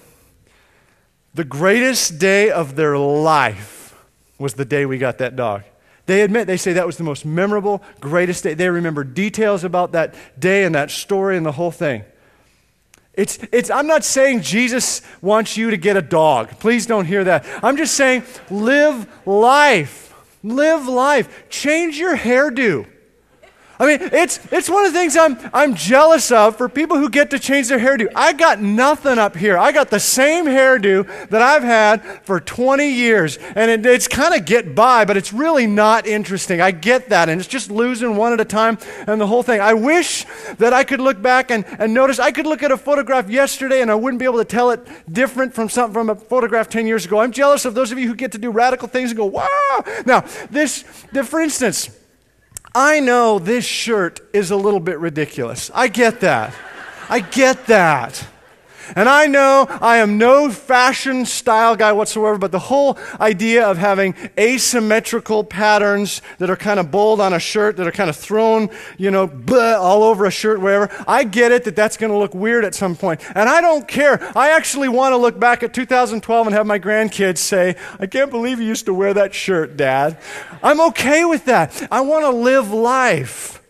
the 1.34 1.44
greatest 1.44 2.18
day 2.18 2.50
of 2.50 2.76
their 2.76 2.98
life 2.98 4.02
was 4.40 4.54
the 4.54 4.66
day 4.66 4.86
we 4.86 4.98
got 4.98 5.18
that 5.18 5.36
dog. 5.36 5.64
They 6.06 6.22
admit, 6.22 6.48
they 6.48 6.58
say 6.58 6.74
that 6.74 6.86
was 6.86 6.98
the 6.98 7.04
most 7.04 7.26
memorable, 7.26 7.84
greatest 8.00 8.44
day. 8.44 8.54
They 8.54 8.70
remember 8.70 9.04
details 9.04 9.64
about 9.64 9.92
that 9.92 10.16
day 10.40 10.64
and 10.64 10.74
that 10.76 10.92
story 10.92 11.36
and 11.36 11.46
the 11.46 11.52
whole 11.52 11.72
thing. 11.72 12.06
It's, 13.18 13.40
it's, 13.52 13.70
I'm 13.70 13.88
not 13.88 14.04
saying 14.04 14.42
Jesus 14.42 15.02
wants 15.22 15.56
you 15.58 15.72
to 15.72 15.78
get 15.78 15.96
a 15.96 16.02
dog. 16.02 16.60
Please 16.60 16.86
don't 16.86 17.06
hear 17.06 17.24
that. 17.24 17.46
I'm 17.64 17.78
just 17.78 17.96
saying 17.96 18.24
live 18.50 19.08
life. 19.26 20.14
Live 20.44 20.88
life. 20.88 21.50
Change 21.50 21.98
your 21.98 22.18
hairdo. 22.18 22.88
I 23.80 23.86
mean, 23.86 24.10
it's, 24.14 24.40
it's 24.52 24.70
one 24.70 24.86
of 24.86 24.94
the 24.94 25.00
things 25.00 25.18
I'm, 25.18 25.38
I'm 25.54 25.76
jealous 25.76 26.32
of 26.32 26.58
for 26.58 26.70
people 26.70 26.98
who 26.98 27.10
get 27.10 27.30
to 27.32 27.40
change 27.40 27.68
their 27.68 27.80
hairdo. 27.80 28.08
I 28.16 28.34
got 28.34 28.62
nothing 28.62 29.18
up 29.18 29.36
here. 29.36 29.58
I 29.58 29.72
got 29.72 29.90
the 29.90 30.00
same 30.00 30.46
hairdo 30.46 31.30
that 31.30 31.42
I've 31.42 31.64
had 31.64 32.02
for 32.24 32.40
20 32.40 32.90
years. 32.90 33.38
And 33.38 33.70
it, 33.70 33.86
it's 33.86 34.08
kind 34.08 34.34
of 34.34 34.46
get 34.46 34.76
by, 34.76 35.04
but 35.06 35.18
it's 35.18 35.34
really 35.34 35.68
not 35.68 36.08
interesting. 36.08 36.62
I 36.62 36.72
get 36.72 37.10
that. 37.10 37.28
And 37.28 37.40
it's 37.40 37.50
just 37.50 37.70
losing 37.70 38.16
one 38.16 38.32
at 38.34 38.40
a 38.40 38.46
time 38.46 38.78
and 39.08 39.20
the 39.20 39.28
whole 39.28 39.44
thing. 39.44 39.60
I 39.60 39.74
wish 39.74 40.26
that 40.58 40.74
I 40.74 40.84
could 40.84 41.02
look 41.02 41.22
back 41.22 41.52
and, 41.52 41.66
and 41.78 41.94
notice. 41.94 42.20
I 42.20 42.32
could 42.32 42.48
look 42.48 42.64
at 42.64 42.72
a 42.72 42.78
photograph 42.78 43.30
yesterday 43.30 43.82
and 43.82 43.92
I 43.92 43.96
wouldn't 43.96 44.20
be 44.20 44.26
able 44.26 44.40
to 44.40 44.46
tell 44.46 44.72
it 44.72 44.88
different 45.12 45.54
from 45.54 45.68
something 45.68 45.94
from 45.94 46.10
a 46.10 46.16
photograph 46.16 46.70
10 46.70 46.88
years 46.88 47.06
ago. 47.06 47.20
I'm 47.20 47.32
jealous 47.32 47.66
of 47.66 47.74
those 47.74 47.92
of 47.92 48.00
you 48.00 48.08
who 48.08 48.16
get 48.16 48.32
to 48.32 48.38
do 48.38 48.52
radical 48.52 48.88
things 48.88 49.12
and 49.12 49.18
go, 49.18 49.26
wow. 49.26 49.84
Now, 50.06 50.22
this, 50.50 50.84
for 51.26 51.40
instance, 51.42 51.90
I 52.78 53.00
know 53.00 53.40
this 53.40 53.64
shirt 53.64 54.20
is 54.34 54.52
a 54.52 54.58
little 54.58 54.82
bit 54.82 55.00
ridiculous. 55.00 55.72
I 55.74 55.88
get 55.88 56.20
that. 56.20 56.54
I 57.08 57.22
get 57.22 57.68
that. 57.68 58.28
And 58.96 59.10
I 59.10 59.28
know 59.28 59.68
I 59.70 59.98
am 59.98 60.18
no 60.18 60.52
fashion 60.52 61.26
style 61.26 61.76
guy 61.76 61.92
whatsoever, 61.92 62.38
but 62.38 62.52
the 62.52 62.60
whole 62.60 62.98
idea 63.20 63.68
of 63.68 63.78
having 63.78 64.16
asymmetrical 64.38 65.44
patterns 65.44 66.22
that 66.38 66.50
are 66.50 66.56
kind 66.56 66.80
of 66.80 66.92
bold 66.92 67.20
on 67.22 67.34
a 67.34 67.40
shirt, 67.40 67.78
that 67.78 67.88
are 67.88 67.92
kind 67.92 68.10
of 68.10 68.16
thrown, 68.16 68.70
you 68.98 69.12
know, 69.12 69.30
all 69.80 70.04
over 70.04 70.26
a 70.26 70.32
shirt, 70.32 70.60
wherever, 70.60 70.90
I 71.08 71.24
get 71.24 71.52
it 71.52 71.64
that 71.64 71.76
that's 71.76 71.98
going 71.98 72.12
to 72.12 72.18
look 72.18 72.36
weird 72.36 72.66
at 72.66 72.76
some 72.76 72.96
point. 72.96 73.22
And 73.36 73.50
I 73.50 73.62
don't 73.62 73.88
care. 73.88 74.20
I 74.38 74.52
actually 74.52 74.90
want 74.90 75.14
to 75.14 75.18
look 75.18 75.40
back 75.40 75.64
at 75.64 75.74
2012 75.74 76.48
and 76.48 76.56
have 76.56 76.68
my 76.68 76.80
grandkids 76.80 77.40
say, 77.40 77.76
I 78.00 78.08
can't 78.08 78.32
believe 78.32 78.60
you 78.60 78.68
used 78.68 78.86
to 78.86 78.94
wear 78.94 79.14
that 79.14 79.34
shirt, 79.34 79.78
Dad. 79.78 80.18
I'm 80.62 80.82
okay 80.82 81.26
with 81.26 81.46
that. 81.46 81.88
I 81.92 82.02
want 82.02 82.24
to 82.24 82.30
live 82.30 82.72
life. 82.72 83.62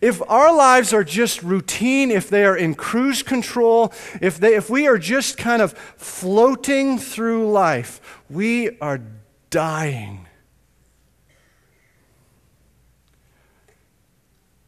If 0.00 0.22
our 0.28 0.54
lives 0.54 0.92
are 0.92 1.04
just 1.04 1.42
routine, 1.42 2.10
if 2.10 2.28
they 2.28 2.44
are 2.44 2.56
in 2.56 2.74
cruise 2.74 3.22
control, 3.22 3.92
if, 4.20 4.38
they, 4.38 4.54
if 4.54 4.70
we 4.70 4.86
are 4.86 4.98
just 4.98 5.36
kind 5.36 5.60
of 5.60 5.72
floating 5.96 6.98
through 6.98 7.50
life, 7.50 8.22
we 8.30 8.78
are 8.80 9.00
dying. 9.50 10.26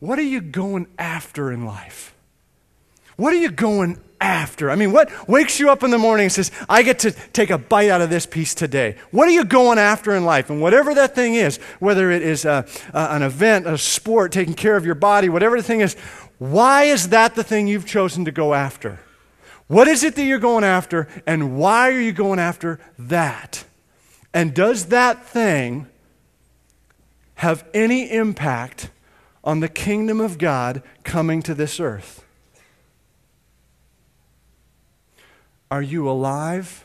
What 0.01 0.19
are 0.19 0.23
you 0.23 0.43
going 0.43 0.87
after 0.99 1.51
in 1.51 1.65
life? 1.65 2.15
What 3.17 3.33
are 3.33 3.39
you 3.39 3.51
going 3.51 4.03
after? 4.25 4.71
I 4.71 4.75
mean, 4.75 4.91
what 4.91 5.11
wakes 5.29 5.61
you 5.61 5.71
up 5.71 5.83
in 5.83 5.91
the 5.91 5.99
morning 5.99 6.25
and 6.25 6.33
says, 6.33 6.51
I 6.69 6.83
get 6.83 7.01
to 7.01 7.11
take 7.11 7.51
a 7.51 7.59
bite 7.59 7.91
out 7.91 8.01
of 8.01 8.09
this 8.09 8.25
piece 8.25 8.55
today? 8.55 8.97
What 9.11 9.29
are 9.29 9.33
you 9.33 9.45
going 9.45 9.79
after 9.79 10.15
in 10.17 10.25
life? 10.25 10.49
And 10.49 10.63
whatever 10.63 10.95
that 10.95 11.15
thing 11.15 11.35
is, 11.35 11.59
whether 11.79 12.11
it 12.11 12.23
is 12.23 12.45
a, 12.47 12.67
a, 12.95 13.13
an 13.13 13.23
event, 13.23 13.67
a 13.67 13.77
sport, 13.77 14.33
taking 14.33 14.55
care 14.55 14.77
of 14.77 14.87
your 14.87 14.95
body, 14.95 15.29
whatever 15.29 15.59
the 15.59 15.63
thing 15.63 15.81
is, 15.81 15.95
why 16.39 16.85
is 16.85 17.11
that 17.11 17.35
the 17.35 17.45
thing 17.45 17.69
you've 17.69 17.87
chosen 17.87 18.25
to 18.25 18.33
go 18.33 18.55
after? 18.55 18.99
What 19.67 19.89
is 19.89 20.03
it 20.03 20.15
that 20.17 20.25
you're 20.25 20.39
going 20.39 20.65
after, 20.65 21.07
and 21.27 21.57
why 21.57 21.91
are 21.91 22.01
you 22.01 22.13
going 22.13 22.39
after 22.39 22.81
that? 22.99 23.65
And 24.33 24.55
does 24.55 24.87
that 24.87 25.25
thing 25.27 25.87
have 27.37 27.65
any 27.73 28.11
impact 28.11 28.91
on 29.43 29.61
the 29.61 29.69
kingdom 29.69 30.21
of 30.21 30.39
God 30.39 30.83
coming 31.03 31.43
to 31.43 31.55
this 31.55 31.79
earth? 31.79 32.25
Are 35.75 35.83
you 35.83 36.09
alive 36.09 36.85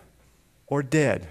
or 0.66 0.82
dead? 0.82 1.28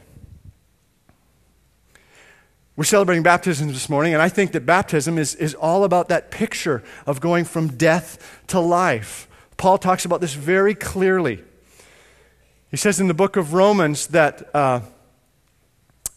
We're 2.77 2.85
celebrating 2.85 3.25
baptism 3.25 3.67
this 3.67 3.89
morning, 3.89 4.13
and 4.13 4.23
I 4.23 4.29
think 4.29 4.53
that 4.53 4.65
baptism 4.65 5.19
is, 5.19 5.35
is 5.35 5.57
all 5.57 5.83
about 5.83 6.09
that 6.09 6.31
picture 6.31 6.85
of 7.05 7.21
going 7.21 7.45
from 7.45 7.67
death 7.67 8.41
to 8.47 8.61
life. 8.61 9.27
Paul 9.57 9.77
talks 9.77 10.05
about 10.05 10.21
this 10.21 10.35
very 10.35 10.73
clearly. 10.73 11.43
He 12.71 12.77
says 12.77 13.01
in 13.01 13.09
the 13.09 13.13
book 13.13 13.37
of 13.37 13.53
Romans 13.53 14.07
that, 14.07 14.55
uh, 14.55 14.83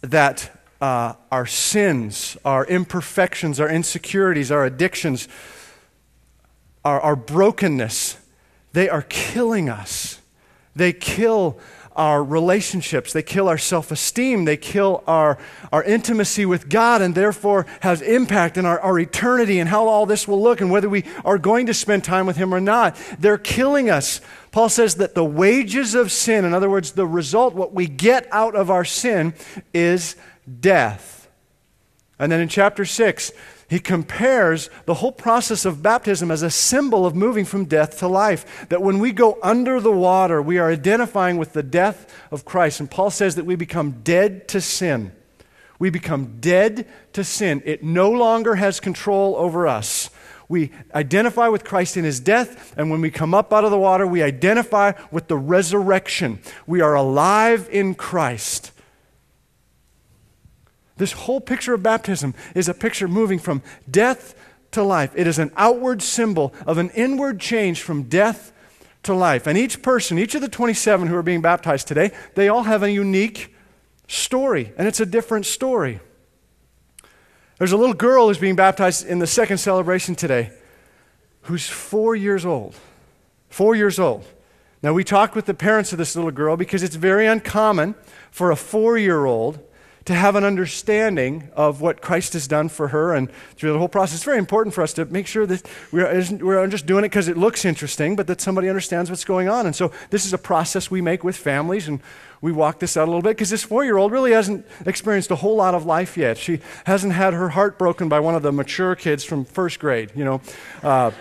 that 0.02 0.64
uh, 0.80 1.14
our 1.32 1.48
sins, 1.48 2.38
our 2.46 2.68
imperfections, 2.68 3.60
our 3.60 3.68
insecurities, 3.68 4.52
our 4.52 4.64
addictions, 4.64 5.28
our, 6.86 7.02
our 7.02 7.16
brokenness, 7.16 8.18
they 8.74 8.88
are 8.88 9.02
killing 9.02 9.70
us. 9.70 10.21
They 10.76 10.94
kill 10.94 11.60
our 11.96 12.24
relationships. 12.24 13.12
They 13.12 13.22
kill 13.22 13.50
our 13.50 13.58
self 13.58 13.92
esteem. 13.92 14.46
They 14.46 14.58
kill 14.58 15.04
our, 15.08 15.38
our 15.72 15.84
intimacy 15.84 16.46
with 16.46 16.70
God 16.70 17.02
and 17.02 17.14
therefore 17.14 17.66
has 17.82 18.02
impact 18.02 18.58
in 18.58 18.66
our, 18.66 18.80
our 18.80 18.98
eternity 18.98 19.60
and 19.60 19.70
how 19.70 19.88
all 19.88 20.06
this 20.06 20.28
will 20.28 20.42
look 20.42 20.62
and 20.62 20.72
whether 20.72 20.90
we 20.90 21.04
are 21.26 21.38
going 21.38 21.66
to 21.66 21.74
spend 21.74 22.04
time 22.04 22.26
with 22.26 22.38
Him 22.38 22.54
or 22.54 22.62
not. 22.62 22.96
They're 23.20 23.38
killing 23.38 23.90
us. 23.90 24.22
Paul 24.52 24.70
says 24.70 24.96
that 24.96 25.16
the 25.16 25.26
wages 25.26 25.96
of 25.96 26.12
sin, 26.12 26.46
in 26.46 26.54
other 26.54 26.70
words, 26.70 26.94
the 26.94 27.08
result, 27.08 27.54
what 27.54 27.74
we 27.74 27.88
get 27.88 28.28
out 28.32 28.56
of 28.56 28.70
our 28.70 28.86
sin, 28.86 29.34
is 29.74 30.16
death. 30.60 31.30
And 32.20 32.32
then 32.32 32.40
in 32.40 32.50
chapter 32.50 32.86
6, 32.86 33.32
he 33.72 33.80
compares 33.80 34.70
the 34.86 34.96
whole 34.96 35.14
process 35.14 35.64
of 35.64 35.82
baptism 35.82 36.30
as 36.30 36.44
a 36.44 36.52
symbol 36.52 37.06
of 37.06 37.16
moving 37.16 37.46
from 37.46 37.64
death 37.64 38.00
to 38.00 38.08
life. 38.10 38.68
That 38.68 38.82
when 38.82 39.00
we 39.00 39.14
go 39.14 39.40
under 39.42 39.80
the 39.80 39.94
water, 39.94 40.42
we 40.42 40.58
are 40.58 40.70
identifying 40.70 41.38
with 41.38 41.54
the 41.54 41.64
death 41.64 42.14
of 42.32 42.44
Christ. 42.44 42.82
And 42.82 42.92
Paul 42.92 43.12
says 43.12 43.36
that 43.36 43.46
we 43.46 43.56
become 43.56 44.02
dead 44.04 44.50
to 44.50 44.60
sin. 44.60 45.14
We 45.80 45.90
become 45.90 46.42
dead 46.42 46.86
to 47.14 47.24
sin. 47.24 47.64
It 47.64 47.82
no 47.82 48.12
longer 48.12 48.56
has 48.56 48.82
control 48.82 49.38
over 49.38 49.66
us. 49.66 50.10
We 50.50 50.72
identify 50.94 51.48
with 51.48 51.64
Christ 51.64 51.96
in 51.96 52.04
his 52.04 52.20
death, 52.20 52.74
and 52.76 52.92
when 52.92 53.00
we 53.00 53.10
come 53.10 53.34
up 53.34 53.54
out 53.54 53.64
of 53.64 53.72
the 53.72 53.80
water, 53.80 54.06
we 54.06 54.22
identify 54.22 54.92
with 55.12 55.30
the 55.30 55.38
resurrection. 55.38 56.40
We 56.68 56.82
are 56.82 56.94
alive 56.94 57.70
in 57.72 57.96
Christ. 57.96 58.74
This 61.02 61.14
whole 61.14 61.42
picture 61.42 61.74
of 61.74 61.82
baptism 61.82 62.36
is 62.54 62.70
a 62.70 62.76
picture 62.76 63.08
moving 63.08 63.40
from 63.40 63.64
death 63.90 64.36
to 64.70 64.84
life. 64.84 65.12
It 65.16 65.26
is 65.26 65.40
an 65.40 65.52
outward 65.58 66.04
symbol 66.04 66.54
of 66.68 66.78
an 66.78 66.92
inward 66.92 67.40
change 67.40 67.82
from 67.82 68.04
death 68.04 68.52
to 69.02 69.16
life. 69.16 69.48
And 69.48 69.58
each 69.58 69.82
person, 69.82 70.20
each 70.20 70.36
of 70.36 70.42
the 70.42 70.48
27 70.48 71.08
who 71.08 71.16
are 71.16 71.24
being 71.24 71.42
baptized 71.42 71.88
today, 71.88 72.12
they 72.36 72.50
all 72.50 72.62
have 72.62 72.84
a 72.84 72.92
unique 72.92 73.52
story, 74.08 74.74
and 74.78 74.88
it's 74.88 75.00
a 75.00 75.06
different 75.08 75.48
story. 75.48 76.02
There's 77.58 77.72
a 77.72 77.78
little 77.78 77.96
girl 77.96 78.28
who's 78.28 78.38
being 78.38 78.56
baptized 78.56 79.04
in 79.04 79.18
the 79.18 79.26
second 79.26 79.58
celebration 79.58 80.14
today 80.14 80.52
who's 81.46 81.68
four 81.68 82.16
years 82.16 82.46
old. 82.46 82.76
Four 83.50 83.76
years 83.76 83.98
old. 83.98 84.24
Now, 84.84 84.94
we 84.94 85.04
talked 85.04 85.34
with 85.34 85.48
the 85.48 85.56
parents 85.56 85.92
of 85.94 85.98
this 85.98 86.16
little 86.16 86.30
girl 86.30 86.58
because 86.58 86.84
it's 86.84 86.96
very 86.96 87.26
uncommon 87.26 87.96
for 88.30 88.52
a 88.52 88.56
four 88.56 89.00
year 89.00 89.26
old 89.26 89.68
to 90.06 90.16
have 90.16 90.36
an 90.36 90.44
understanding 90.44 91.50
of 91.56 91.82
what 91.82 92.02
Christ 92.02 92.34
has 92.34 92.48
done 92.48 92.70
for 92.70 92.90
her 92.90 93.14
and 93.14 93.32
through 93.56 93.74
the 93.74 93.80
whole 93.80 93.90
process. 93.90 94.16
It's 94.16 94.24
very 94.24 94.40
important 94.40 94.74
for 94.74 94.82
us 94.82 94.94
to 94.94 95.06
make 95.06 95.28
sure 95.28 95.46
that 95.46 95.68
we're, 95.92 96.24
we're 96.40 96.68
just 96.68 96.86
doing 96.86 97.04
it 97.04 97.10
because 97.10 97.28
it 97.28 97.38
looks 97.38 97.66
interesting, 97.66 98.16
but 98.16 98.28
that 98.28 98.42
somebody 98.42 98.68
understands 98.68 99.10
what's 99.10 99.26
going 99.26 99.48
on. 99.48 99.66
And 99.66 99.76
so 99.76 99.92
this 100.10 100.26
is 100.26 100.34
a 100.34 100.38
process 100.38 100.90
we 100.90 101.02
make 101.02 101.24
with 101.24 101.38
families, 101.38 101.88
and 101.88 102.00
we 102.42 102.52
walk 102.52 102.80
this 102.80 102.98
out 102.98 103.04
a 103.04 103.12
little 103.12 103.22
bit 103.22 103.32
because 103.32 103.52
this 103.52 103.64
four 103.64 103.86
year 103.86 103.98
old 103.98 104.12
really 104.12 104.32
hasn't 104.32 104.66
experienced 104.86 105.30
a 105.30 105.36
whole 105.36 105.56
lot 105.56 105.76
of 105.76 105.86
life 105.86 106.18
yet. 106.18 106.38
She 106.38 106.60
hasn't 106.86 107.14
had 107.14 107.34
her 107.34 107.50
heart 107.50 107.78
broken 107.78 108.10
by 108.10 108.20
one 108.20 108.34
of 108.34 108.42
the 108.42 108.52
mature 108.52 108.96
kids 108.96 109.24
from 109.24 109.46
first 109.46 109.80
grade, 109.80 110.12
you 110.16 110.26
know. 110.26 110.42
Uh, 110.82 111.12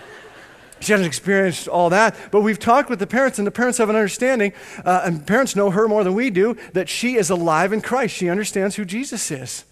she 0.81 0.91
hasn't 0.91 1.07
experienced 1.07 1.67
all 1.67 1.89
that, 1.89 2.15
but 2.31 2.41
we've 2.41 2.59
talked 2.59 2.89
with 2.89 2.99
the 2.99 3.07
parents, 3.07 3.37
and 3.37 3.47
the 3.47 3.51
parents 3.51 3.77
have 3.77 3.89
an 3.89 3.95
understanding, 3.95 4.53
uh, 4.83 5.03
and 5.05 5.25
parents 5.25 5.55
know 5.55 5.71
her 5.71 5.87
more 5.87 6.03
than 6.03 6.13
we 6.13 6.29
do, 6.29 6.55
that 6.73 6.89
she 6.89 7.15
is 7.15 7.29
alive 7.29 7.71
in 7.71 7.81
Christ. 7.81 8.15
She 8.15 8.29
understands 8.29 8.75
who 8.75 8.85
Jesus 8.85 9.31
is. 9.31 9.65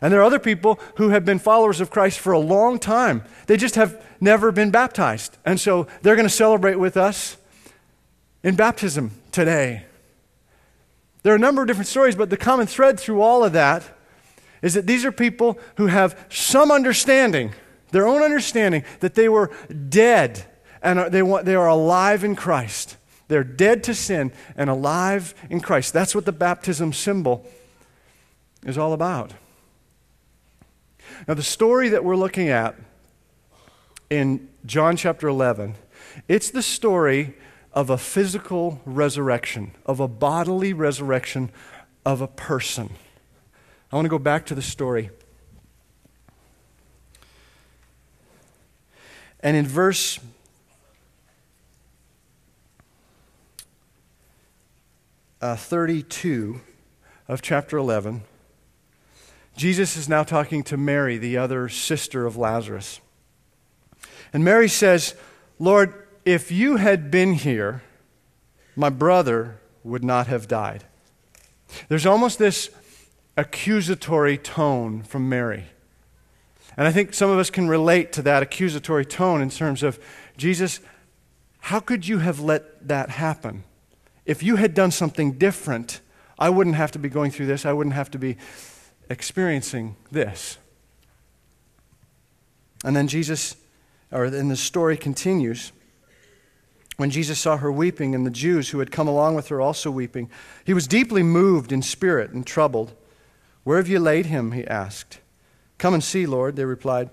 And 0.00 0.12
there 0.12 0.20
are 0.20 0.24
other 0.24 0.38
people 0.38 0.78
who 0.96 1.10
have 1.10 1.24
been 1.24 1.38
followers 1.38 1.80
of 1.80 1.90
Christ 1.90 2.18
for 2.18 2.32
a 2.32 2.38
long 2.38 2.78
time. 2.78 3.24
They 3.46 3.56
just 3.56 3.76
have 3.76 4.04
never 4.20 4.52
been 4.52 4.70
baptized. 4.70 5.38
And 5.44 5.58
so 5.58 5.86
they're 6.02 6.16
going 6.16 6.28
to 6.28 6.34
celebrate 6.34 6.76
with 6.76 6.96
us 6.96 7.36
in 8.42 8.54
baptism 8.54 9.12
today. 9.32 9.84
There 11.22 11.32
are 11.32 11.36
a 11.36 11.40
number 11.40 11.62
of 11.62 11.68
different 11.68 11.88
stories, 11.88 12.16
but 12.16 12.28
the 12.28 12.36
common 12.36 12.66
thread 12.66 13.00
through 13.00 13.22
all 13.22 13.42
of 13.44 13.54
that 13.54 13.82
is 14.60 14.74
that 14.74 14.86
these 14.86 15.06
are 15.06 15.12
people 15.12 15.58
who 15.76 15.86
have 15.86 16.26
some 16.28 16.70
understanding 16.70 17.54
their 17.94 18.08
own 18.08 18.22
understanding 18.22 18.82
that 18.98 19.14
they 19.14 19.28
were 19.28 19.52
dead 19.88 20.44
and 20.82 20.98
they, 21.14 21.22
they 21.44 21.54
are 21.54 21.68
alive 21.68 22.24
in 22.24 22.34
Christ. 22.34 22.96
They're 23.28 23.44
dead 23.44 23.84
to 23.84 23.94
sin 23.94 24.32
and 24.56 24.68
alive 24.68 25.32
in 25.48 25.60
Christ. 25.60 25.92
That's 25.92 26.12
what 26.12 26.24
the 26.24 26.32
baptism 26.32 26.92
symbol 26.92 27.46
is 28.64 28.76
all 28.76 28.94
about. 28.94 29.34
Now, 31.28 31.34
the 31.34 31.44
story 31.44 31.88
that 31.90 32.02
we're 32.02 32.16
looking 32.16 32.48
at 32.48 32.74
in 34.10 34.48
John 34.66 34.96
chapter 34.96 35.28
11, 35.28 35.76
it's 36.26 36.50
the 36.50 36.62
story 36.62 37.34
of 37.72 37.90
a 37.90 37.96
physical 37.96 38.80
resurrection, 38.84 39.70
of 39.86 40.00
a 40.00 40.08
bodily 40.08 40.72
resurrection 40.72 41.52
of 42.04 42.20
a 42.20 42.26
person. 42.26 42.90
I 43.92 43.94
want 43.94 44.06
to 44.06 44.10
go 44.10 44.18
back 44.18 44.46
to 44.46 44.56
the 44.56 44.62
story. 44.62 45.10
And 49.44 49.58
in 49.58 49.66
verse 49.66 50.18
uh, 55.42 55.54
32 55.54 56.62
of 57.28 57.42
chapter 57.42 57.76
11, 57.76 58.22
Jesus 59.54 59.98
is 59.98 60.08
now 60.08 60.22
talking 60.22 60.62
to 60.64 60.78
Mary, 60.78 61.18
the 61.18 61.36
other 61.36 61.68
sister 61.68 62.24
of 62.24 62.38
Lazarus. 62.38 63.00
And 64.32 64.42
Mary 64.42 64.66
says, 64.66 65.14
Lord, 65.58 65.92
if 66.24 66.50
you 66.50 66.76
had 66.76 67.10
been 67.10 67.34
here, 67.34 67.82
my 68.74 68.88
brother 68.88 69.60
would 69.84 70.02
not 70.02 70.26
have 70.26 70.48
died. 70.48 70.84
There's 71.88 72.06
almost 72.06 72.38
this 72.38 72.70
accusatory 73.36 74.38
tone 74.38 75.02
from 75.02 75.28
Mary. 75.28 75.66
And 76.76 76.88
I 76.88 76.92
think 76.92 77.14
some 77.14 77.30
of 77.30 77.38
us 77.38 77.50
can 77.50 77.68
relate 77.68 78.12
to 78.14 78.22
that 78.22 78.42
accusatory 78.42 79.04
tone 79.04 79.40
in 79.40 79.50
terms 79.50 79.82
of 79.82 79.98
Jesus, 80.36 80.80
how 81.60 81.80
could 81.80 82.06
you 82.06 82.18
have 82.18 82.40
let 82.40 82.88
that 82.88 83.10
happen? 83.10 83.64
If 84.26 84.42
you 84.42 84.56
had 84.56 84.74
done 84.74 84.90
something 84.90 85.32
different, 85.32 86.00
I 86.38 86.50
wouldn't 86.50 86.76
have 86.76 86.90
to 86.92 86.98
be 86.98 87.08
going 87.08 87.30
through 87.30 87.46
this. 87.46 87.64
I 87.64 87.72
wouldn't 87.72 87.94
have 87.94 88.10
to 88.12 88.18
be 88.18 88.36
experiencing 89.08 89.96
this. 90.10 90.58
And 92.84 92.94
then 92.94 93.06
Jesus, 93.06 93.56
or 94.10 94.28
then 94.30 94.48
the 94.48 94.56
story 94.56 94.96
continues. 94.96 95.72
When 96.96 97.10
Jesus 97.10 97.38
saw 97.38 97.56
her 97.56 97.72
weeping 97.72 98.14
and 98.14 98.26
the 98.26 98.30
Jews 98.30 98.70
who 98.70 98.78
had 98.78 98.90
come 98.90 99.08
along 99.08 99.34
with 99.34 99.48
her 99.48 99.60
also 99.60 99.90
weeping, 99.90 100.30
he 100.64 100.74
was 100.74 100.86
deeply 100.86 101.22
moved 101.22 101.72
in 101.72 101.82
spirit 101.82 102.30
and 102.30 102.46
troubled. 102.46 102.94
Where 103.62 103.78
have 103.78 103.88
you 103.88 103.98
laid 103.98 104.26
him? 104.26 104.52
he 104.52 104.66
asked. 104.66 105.18
Come 105.78 105.94
and 105.94 106.02
see, 106.02 106.26
Lord, 106.26 106.56
they 106.56 106.64
replied. 106.64 107.10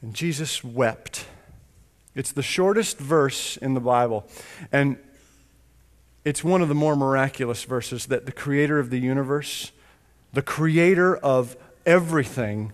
And 0.00 0.14
Jesus 0.14 0.62
wept. 0.64 1.26
It's 2.14 2.32
the 2.32 2.42
shortest 2.42 2.98
verse 2.98 3.56
in 3.56 3.74
the 3.74 3.80
Bible. 3.80 4.26
And 4.70 4.98
it's 6.24 6.44
one 6.44 6.62
of 6.62 6.68
the 6.68 6.74
more 6.74 6.94
miraculous 6.94 7.64
verses 7.64 8.06
that 8.06 8.26
the 8.26 8.32
creator 8.32 8.78
of 8.78 8.90
the 8.90 8.98
universe, 8.98 9.72
the 10.32 10.42
creator 10.42 11.16
of 11.16 11.56
everything, 11.86 12.72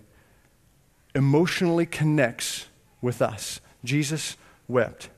emotionally 1.15 1.87
connects 1.87 2.67
with 3.01 3.23
us. 3.23 3.61
Jesus 3.85 4.37
wept. 4.67 5.09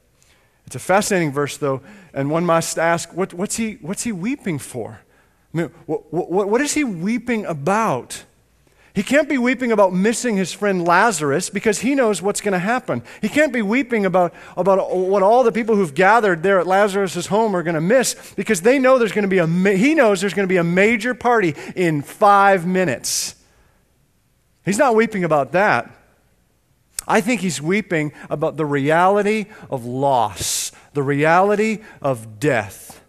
It's 0.66 0.76
a 0.76 0.80
fascinating 0.80 1.32
verse, 1.32 1.56
though, 1.56 1.80
and 2.14 2.30
one 2.30 2.44
must 2.44 2.78
ask 2.78 3.12
what, 3.12 3.34
what's, 3.34 3.56
he, 3.56 3.78
what's 3.80 4.04
he 4.04 4.12
weeping 4.12 4.58
for? 4.58 5.00
I 5.52 5.56
mean, 5.56 5.70
what, 5.86 6.12
what, 6.12 6.48
what 6.48 6.60
is 6.60 6.74
he 6.74 6.84
weeping 6.84 7.44
about? 7.44 8.24
He 8.92 9.04
can't 9.04 9.28
be 9.28 9.38
weeping 9.38 9.70
about 9.70 9.92
missing 9.92 10.36
his 10.36 10.52
friend 10.52 10.84
Lazarus 10.84 11.48
because 11.48 11.80
he 11.80 11.94
knows 11.94 12.20
what's 12.20 12.40
going 12.40 12.52
to 12.52 12.58
happen. 12.58 13.02
He 13.22 13.28
can't 13.28 13.52
be 13.52 13.62
weeping 13.62 14.04
about, 14.04 14.34
about 14.56 14.96
what 14.96 15.22
all 15.22 15.44
the 15.44 15.52
people 15.52 15.76
who've 15.76 15.94
gathered 15.94 16.42
there 16.42 16.58
at 16.58 16.66
Lazarus' 16.66 17.26
home 17.26 17.54
are 17.54 17.62
going 17.62 17.76
to 17.76 17.80
miss 17.80 18.32
because 18.34 18.62
they 18.62 18.80
know 18.80 18.98
there's 18.98 19.12
going 19.12 19.28
to 19.28 19.28
be 19.28 19.38
a, 19.38 19.46
he 19.76 19.94
knows 19.94 20.20
there's 20.20 20.34
going 20.34 20.48
to 20.48 20.52
be 20.52 20.56
a 20.56 20.64
major 20.64 21.14
party 21.14 21.54
in 21.76 22.02
five 22.02 22.66
minutes. 22.66 23.36
He's 24.64 24.78
not 24.78 24.96
weeping 24.96 25.22
about 25.22 25.52
that. 25.52 25.96
I 27.06 27.20
think 27.20 27.40
he's 27.40 27.62
weeping 27.62 28.12
about 28.28 28.56
the 28.56 28.66
reality 28.66 29.46
of 29.70 29.84
loss, 29.84 30.72
the 30.94 31.02
reality 31.02 31.78
of 32.02 32.40
death 32.40 32.99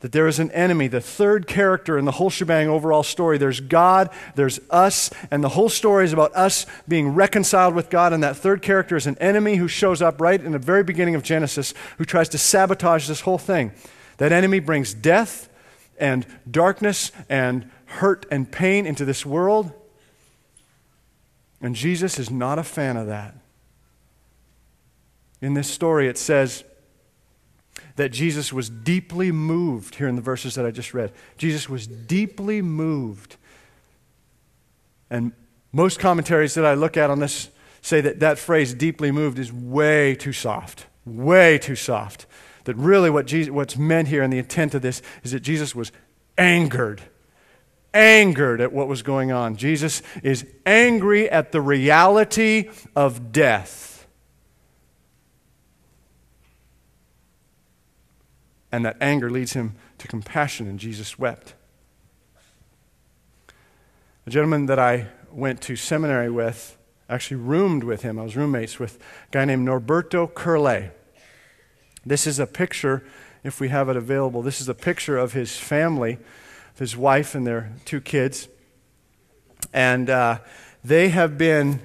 that 0.00 0.12
there 0.12 0.26
is 0.26 0.38
an 0.38 0.50
enemy, 0.50 0.88
the 0.88 1.00
third 1.00 1.46
character 1.46 1.96
in 1.96 2.04
the 2.04 2.12
whole 2.12 2.28
shebang 2.28 2.68
overall 2.68 3.02
story. 3.02 3.38
There's 3.38 3.60
God, 3.60 4.10
there's 4.34 4.60
us, 4.70 5.10
and 5.30 5.42
the 5.42 5.50
whole 5.50 5.70
story 5.70 6.04
is 6.04 6.12
about 6.12 6.34
us 6.34 6.66
being 6.86 7.14
reconciled 7.14 7.74
with 7.74 7.88
God. 7.88 8.12
And 8.12 8.22
that 8.22 8.36
third 8.36 8.60
character 8.60 8.96
is 8.96 9.06
an 9.06 9.16
enemy 9.18 9.56
who 9.56 9.68
shows 9.68 10.02
up 10.02 10.20
right 10.20 10.40
in 10.40 10.52
the 10.52 10.58
very 10.58 10.84
beginning 10.84 11.14
of 11.14 11.22
Genesis 11.22 11.72
who 11.96 12.04
tries 12.04 12.28
to 12.30 12.38
sabotage 12.38 13.08
this 13.08 13.22
whole 13.22 13.38
thing. 13.38 13.72
That 14.18 14.32
enemy 14.32 14.60
brings 14.60 14.92
death 14.92 15.48
and 15.98 16.26
darkness 16.50 17.10
and 17.28 17.70
hurt 17.86 18.26
and 18.30 18.50
pain 18.50 18.86
into 18.86 19.04
this 19.04 19.24
world. 19.24 19.72
And 21.62 21.74
Jesus 21.74 22.18
is 22.18 22.30
not 22.30 22.58
a 22.58 22.64
fan 22.64 22.98
of 22.98 23.06
that. 23.06 23.34
In 25.40 25.54
this 25.54 25.68
story, 25.68 26.06
it 26.06 26.18
says, 26.18 26.64
that 27.96 28.10
Jesus 28.10 28.52
was 28.52 28.70
deeply 28.70 29.32
moved 29.32 29.96
here 29.96 30.06
in 30.06 30.16
the 30.16 30.22
verses 30.22 30.54
that 30.54 30.64
I 30.64 30.70
just 30.70 30.94
read. 30.94 31.12
Jesus 31.38 31.68
was 31.68 31.86
deeply 31.86 32.62
moved. 32.62 33.36
And 35.10 35.32
most 35.72 35.98
commentaries 35.98 36.54
that 36.54 36.64
I 36.64 36.74
look 36.74 36.96
at 36.96 37.10
on 37.10 37.20
this 37.20 37.48
say 37.80 38.00
that 38.00 38.20
that 38.20 38.38
phrase, 38.38 38.74
deeply 38.74 39.10
moved, 39.10 39.38
is 39.38 39.52
way 39.52 40.14
too 40.14 40.32
soft. 40.32 40.86
Way 41.04 41.58
too 41.58 41.76
soft. 41.76 42.26
That 42.64 42.74
really 42.76 43.10
what 43.10 43.26
Jesus, 43.26 43.52
what's 43.52 43.76
meant 43.76 44.08
here 44.08 44.22
and 44.22 44.32
the 44.32 44.38
intent 44.38 44.74
of 44.74 44.82
this 44.82 45.00
is 45.22 45.32
that 45.32 45.40
Jesus 45.40 45.74
was 45.74 45.92
angered. 46.36 47.00
Angered 47.94 48.60
at 48.60 48.72
what 48.72 48.88
was 48.88 49.02
going 49.02 49.32
on. 49.32 49.56
Jesus 49.56 50.02
is 50.22 50.44
angry 50.66 51.30
at 51.30 51.52
the 51.52 51.60
reality 51.60 52.68
of 52.94 53.32
death. 53.32 53.95
And 58.76 58.84
that 58.84 58.98
anger 59.00 59.30
leads 59.30 59.54
him 59.54 59.74
to 59.96 60.06
compassion, 60.06 60.68
and 60.68 60.78
Jesus 60.78 61.18
wept. 61.18 61.54
A 64.26 64.30
gentleman 64.30 64.66
that 64.66 64.78
I 64.78 65.06
went 65.32 65.62
to 65.62 65.76
seminary 65.76 66.28
with, 66.28 66.76
actually 67.08 67.38
roomed 67.38 67.84
with 67.84 68.02
him, 68.02 68.18
I 68.18 68.24
was 68.24 68.36
roommates 68.36 68.78
with 68.78 68.96
a 68.96 69.30
guy 69.30 69.46
named 69.46 69.66
Norberto 69.66 70.32
Curley. 70.32 70.90
This 72.04 72.26
is 72.26 72.38
a 72.38 72.46
picture, 72.46 73.02
if 73.42 73.60
we 73.60 73.70
have 73.70 73.88
it 73.88 73.96
available, 73.96 74.42
this 74.42 74.60
is 74.60 74.68
a 74.68 74.74
picture 74.74 75.16
of 75.16 75.32
his 75.32 75.56
family, 75.56 76.18
his 76.74 76.98
wife 76.98 77.34
and 77.34 77.46
their 77.46 77.72
two 77.86 78.02
kids. 78.02 78.46
And 79.72 80.10
uh, 80.10 80.40
they 80.84 81.08
have 81.08 81.38
been 81.38 81.80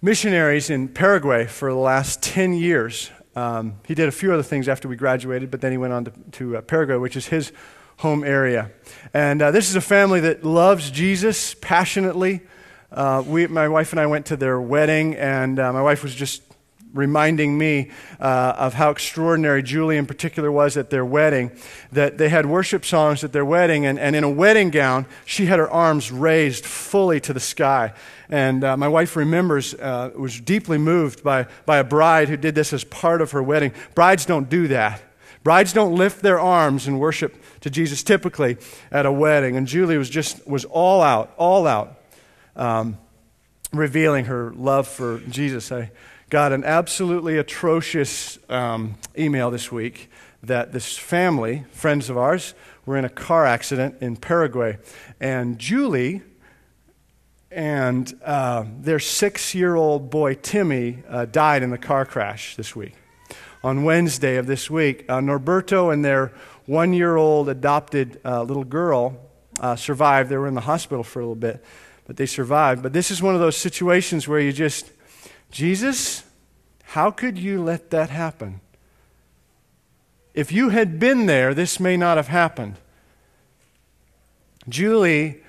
missionaries 0.00 0.70
in 0.70 0.88
Paraguay 0.88 1.44
for 1.44 1.70
the 1.70 1.78
last 1.78 2.22
10 2.22 2.54
years. 2.54 3.10
Um, 3.36 3.74
he 3.86 3.94
did 3.94 4.08
a 4.08 4.12
few 4.12 4.32
other 4.32 4.42
things 4.42 4.66
after 4.66 4.88
we 4.88 4.96
graduated, 4.96 5.50
but 5.50 5.60
then 5.60 5.70
he 5.70 5.78
went 5.78 5.92
on 5.92 6.06
to, 6.06 6.12
to 6.32 6.56
uh, 6.56 6.60
Paraguay, 6.62 6.96
which 6.96 7.16
is 7.16 7.26
his 7.26 7.52
home 7.98 8.24
area. 8.24 8.70
And 9.12 9.42
uh, 9.42 9.50
this 9.50 9.68
is 9.68 9.76
a 9.76 9.80
family 9.80 10.20
that 10.20 10.42
loves 10.42 10.90
Jesus 10.90 11.54
passionately. 11.54 12.40
Uh, 12.90 13.22
we, 13.26 13.46
my 13.46 13.68
wife 13.68 13.92
and 13.92 14.00
I 14.00 14.06
went 14.06 14.26
to 14.26 14.36
their 14.36 14.58
wedding, 14.58 15.14
and 15.16 15.58
uh, 15.58 15.72
my 15.72 15.82
wife 15.82 16.02
was 16.02 16.14
just 16.14 16.42
reminding 16.92 17.58
me 17.58 17.90
uh, 18.20 18.54
of 18.56 18.74
how 18.74 18.90
extraordinary 18.90 19.62
Julie 19.62 19.96
in 19.96 20.06
particular 20.06 20.50
was 20.50 20.76
at 20.76 20.90
their 20.90 21.04
wedding. 21.04 21.50
That 21.92 22.18
they 22.18 22.28
had 22.28 22.46
worship 22.46 22.84
songs 22.84 23.22
at 23.24 23.32
their 23.32 23.44
wedding, 23.44 23.86
and, 23.86 23.98
and 23.98 24.16
in 24.16 24.24
a 24.24 24.30
wedding 24.30 24.70
gown, 24.70 25.06
she 25.24 25.46
had 25.46 25.58
her 25.58 25.70
arms 25.70 26.10
raised 26.10 26.64
fully 26.64 27.20
to 27.20 27.32
the 27.32 27.40
sky. 27.40 27.92
And 28.28 28.64
uh, 28.64 28.76
my 28.76 28.88
wife 28.88 29.16
remembers, 29.16 29.74
uh, 29.74 30.10
was 30.16 30.40
deeply 30.40 30.78
moved 30.78 31.22
by, 31.22 31.46
by 31.64 31.78
a 31.78 31.84
bride 31.84 32.28
who 32.28 32.36
did 32.36 32.54
this 32.54 32.72
as 32.72 32.84
part 32.84 33.20
of 33.20 33.30
her 33.32 33.42
wedding. 33.42 33.72
Brides 33.94 34.26
don't 34.26 34.48
do 34.48 34.68
that. 34.68 35.02
Brides 35.42 35.72
don't 35.72 35.94
lift 35.94 36.22
their 36.22 36.40
arms 36.40 36.88
and 36.88 36.98
worship 36.98 37.36
to 37.60 37.70
Jesus 37.70 38.02
typically 38.02 38.56
at 38.90 39.06
a 39.06 39.12
wedding. 39.12 39.56
And 39.56 39.68
Julie 39.68 39.96
was 39.96 40.10
just, 40.10 40.44
was 40.44 40.64
all 40.64 41.02
out, 41.02 41.32
all 41.36 41.68
out, 41.68 42.00
um, 42.56 42.98
revealing 43.72 44.26
her 44.26 44.52
love 44.52 44.86
for 44.88 45.18
Jesus. 45.28 45.70
I 45.72 45.90
got 46.30 46.52
an 46.52 46.64
absolutely 46.64 47.38
atrocious 47.38 48.38
um, 48.48 48.96
email 49.18 49.50
this 49.50 49.70
week 49.70 50.10
that 50.42 50.72
this 50.72 50.96
family, 50.96 51.64
friends 51.70 52.08
of 52.10 52.16
ours, 52.16 52.54
were 52.84 52.96
in 52.96 53.04
a 53.04 53.10
car 53.10 53.46
accident 53.46 53.96
in 54.00 54.16
Paraguay. 54.16 54.78
And 55.20 55.58
Julie, 55.58 56.22
and 57.50 58.18
uh, 58.24 58.64
their 58.80 58.98
six 58.98 59.54
year 59.54 59.74
old 59.74 60.10
boy, 60.10 60.34
Timmy, 60.34 61.02
uh, 61.08 61.24
died 61.26 61.62
in 61.62 61.70
the 61.70 61.78
car 61.78 62.04
crash 62.04 62.56
this 62.56 62.76
week. 62.76 62.94
On 63.64 63.82
Wednesday 63.82 64.36
of 64.36 64.46
this 64.46 64.70
week, 64.70 65.04
uh, 65.08 65.18
Norberto 65.18 65.92
and 65.92 66.04
their 66.04 66.32
one 66.66 66.92
year 66.92 67.16
old 67.16 67.48
adopted 67.48 68.20
uh, 68.24 68.42
little 68.42 68.64
girl 68.64 69.16
uh, 69.60 69.74
survived. 69.74 70.30
They 70.30 70.36
were 70.36 70.46
in 70.46 70.54
the 70.54 70.60
hospital 70.60 71.02
for 71.02 71.20
a 71.20 71.22
little 71.22 71.34
bit, 71.34 71.64
but 72.06 72.16
they 72.16 72.26
survived. 72.26 72.82
But 72.82 72.92
this 72.92 73.10
is 73.10 73.20
one 73.20 73.34
of 73.34 73.40
those 73.40 73.56
situations 73.56 74.28
where 74.28 74.40
you 74.40 74.52
just, 74.52 74.90
Jesus, 75.50 76.24
how 76.84 77.10
could 77.10 77.36
you 77.36 77.62
let 77.62 77.90
that 77.90 78.10
happen? 78.10 78.60
If 80.34 80.52
you 80.52 80.68
had 80.68 81.00
been 81.00 81.26
there, 81.26 81.54
this 81.54 81.80
may 81.80 81.96
not 81.96 82.16
have 82.16 82.28
happened. 82.28 82.76
Julie 84.68 85.42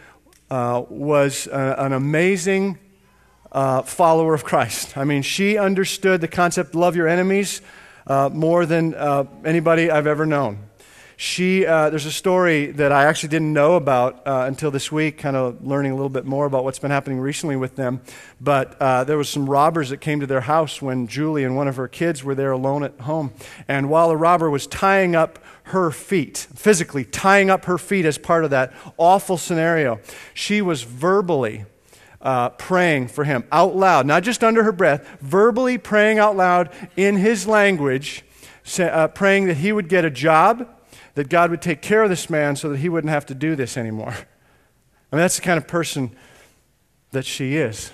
uh, 0.50 0.84
was 0.90 1.48
a, 1.48 1.76
an 1.78 1.94
amazing 1.94 2.80
uh, 3.52 3.82
follower 3.82 4.34
of 4.34 4.44
Christ. 4.44 4.98
I 4.98 5.04
mean, 5.04 5.22
she 5.22 5.58
understood 5.58 6.22
the 6.22 6.28
concept 6.28 6.76
love 6.76 6.96
your 6.96 7.08
enemies 7.08 7.62
uh, 8.06 8.30
more 8.32 8.66
than 8.66 8.94
uh, 8.96 9.26
anybody 9.44 9.92
I've 9.92 10.08
ever 10.08 10.26
known. 10.26 10.67
She, 11.20 11.66
uh, 11.66 11.90
there's 11.90 12.06
a 12.06 12.12
story 12.12 12.68
that 12.74 12.92
I 12.92 13.06
actually 13.06 13.30
didn't 13.30 13.52
know 13.52 13.74
about 13.74 14.28
uh, 14.28 14.46
until 14.48 14.70
this 14.70 14.92
week, 14.92 15.18
kind 15.18 15.36
of 15.36 15.66
learning 15.66 15.92
a 15.92 15.96
little 15.96 16.12
bit 16.12 16.26
more 16.26 16.46
about 16.46 16.64
what's 16.64 16.78
been 16.78 16.92
happening 16.92 17.20
recently 17.20 17.56
with 17.56 17.76
them. 17.76 18.02
But 18.40 18.80
uh, 18.80 19.04
there 19.04 19.18
was 19.18 19.28
some 19.28 19.50
robbers 19.50 19.90
that 19.90 19.98
came 19.98 20.20
to 20.20 20.28
their 20.28 20.42
house 20.42 20.80
when 20.80 21.08
Julie 21.08 21.44
and 21.44 21.56
one 21.56 21.68
of 21.68 21.76
her 21.78 21.88
kids 21.88 22.24
were 22.24 22.36
there 22.36 22.52
alone 22.52 22.84
at 22.84 23.00
home. 23.00 23.34
And 23.68 23.90
while 23.90 24.12
a 24.12 24.16
robber 24.16 24.52
was 24.52 24.68
tying 24.68 25.16
up 25.16 25.40
her 25.64 25.90
feet, 25.90 26.46
physically 26.54 27.04
tying 27.04 27.50
up 27.50 27.66
her 27.66 27.80
feet 27.80 28.06
as 28.06 28.20
part 28.20 28.44
of 28.44 28.52
that 28.52 28.72
awful 28.98 29.38
scenario, 29.38 30.00
she 30.36 30.62
was 30.62 30.84
verbally 30.84 31.66
uh, 32.22 32.50
praying 32.50 33.08
for 33.08 33.24
him 33.24 33.44
out 33.52 33.76
loud, 33.76 34.06
not 34.06 34.22
just 34.22 34.44
under 34.44 34.62
her 34.62 34.72
breath, 34.72 35.18
verbally 35.20 35.80
praying 35.80 36.20
out 36.20 36.38
loud 36.38 36.70
in 36.96 37.16
his 37.16 37.48
language, 37.48 38.24
uh, 38.78 39.08
praying 39.08 39.48
that 39.48 39.58
he 39.58 39.72
would 39.72 39.90
get 39.90 40.06
a 40.06 40.12
job 40.12 40.76
that 41.18 41.30
God 41.30 41.50
would 41.50 41.64
take 41.64 41.82
care 41.82 42.04
of 42.04 42.12
this 42.12 42.30
man 42.30 42.56
so 42.56 42.70
that 42.70 42.78
he 42.78 42.90
wouldn't 42.90 43.10
have 43.10 43.26
to 43.26 43.34
do 43.34 43.56
this 43.56 43.76
anymore. 43.76 44.12
I 45.12 45.16
mean, 45.16 45.22
that's 45.24 45.38
the 45.38 45.42
kind 45.42 45.58
of 45.58 45.68
person 45.68 46.16
that 47.10 47.26
she 47.26 47.56
is. 47.56 47.92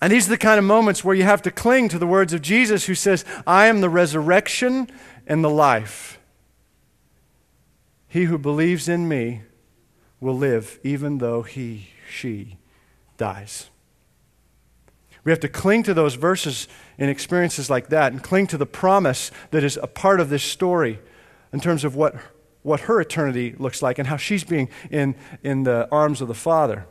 And 0.00 0.12
these 0.12 0.28
are 0.28 0.30
the 0.30 0.38
kind 0.38 0.60
of 0.60 0.64
moments 0.64 1.02
where 1.02 1.16
you 1.16 1.24
have 1.24 1.42
to 1.42 1.50
cling 1.50 1.88
to 1.88 1.98
the 1.98 2.06
words 2.06 2.32
of 2.32 2.42
Jesus, 2.42 2.84
who 2.86 2.94
says, 2.94 3.24
I 3.44 3.66
am 3.66 3.80
the 3.80 3.88
resurrection 3.88 4.88
and 5.26 5.42
the 5.42 5.50
life. 5.50 6.20
He 8.06 8.26
who 8.26 8.38
believes 8.38 8.88
in 8.88 9.08
me 9.08 9.42
will 10.20 10.36
live, 10.36 10.78
even 10.84 11.18
though 11.18 11.42
he, 11.42 11.88
she 12.08 12.56
dies. 13.16 13.68
We 15.24 15.32
have 15.32 15.40
to 15.40 15.48
cling 15.48 15.82
to 15.82 15.94
those 15.94 16.14
verses 16.14 16.68
in 16.98 17.08
experiences 17.08 17.68
like 17.68 17.88
that 17.88 18.12
and 18.12 18.22
cling 18.22 18.46
to 18.46 18.56
the 18.56 18.64
promise 18.64 19.32
that 19.50 19.64
is 19.64 19.76
a 19.82 19.88
part 19.88 20.20
of 20.20 20.30
this 20.30 20.44
story 20.44 21.00
in 21.52 21.60
terms 21.60 21.84
of 21.84 21.96
what, 21.96 22.14
what 22.62 22.80
her 22.80 23.00
eternity 23.00 23.54
looks 23.58 23.82
like 23.82 23.98
and 23.98 24.08
how 24.08 24.16
she's 24.16 24.44
being 24.44 24.68
in, 24.90 25.14
in 25.42 25.64
the 25.64 25.88
arms 25.90 26.20
of 26.20 26.28
the 26.28 26.34
Father. 26.34 26.86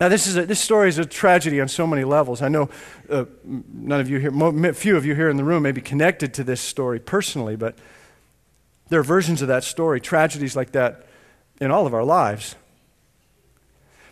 Now, 0.00 0.08
this, 0.08 0.26
is 0.26 0.36
a, 0.36 0.44
this 0.44 0.60
story 0.60 0.88
is 0.88 0.98
a 0.98 1.04
tragedy 1.04 1.60
on 1.60 1.68
so 1.68 1.86
many 1.86 2.04
levels. 2.04 2.42
I 2.42 2.48
know 2.48 2.68
uh, 3.08 3.24
none 3.44 4.00
of 4.00 4.10
you 4.10 4.18
here, 4.18 4.74
few 4.74 4.96
of 4.96 5.06
you 5.06 5.14
here 5.14 5.30
in 5.30 5.36
the 5.36 5.44
room 5.44 5.62
may 5.62 5.72
be 5.72 5.80
connected 5.80 6.34
to 6.34 6.44
this 6.44 6.60
story 6.60 6.98
personally, 6.98 7.56
but 7.56 7.78
there 8.88 9.00
are 9.00 9.04
versions 9.04 9.40
of 9.40 9.48
that 9.48 9.64
story, 9.64 10.00
tragedies 10.00 10.56
like 10.56 10.72
that 10.72 11.06
in 11.60 11.70
all 11.70 11.86
of 11.86 11.94
our 11.94 12.04
lives. 12.04 12.56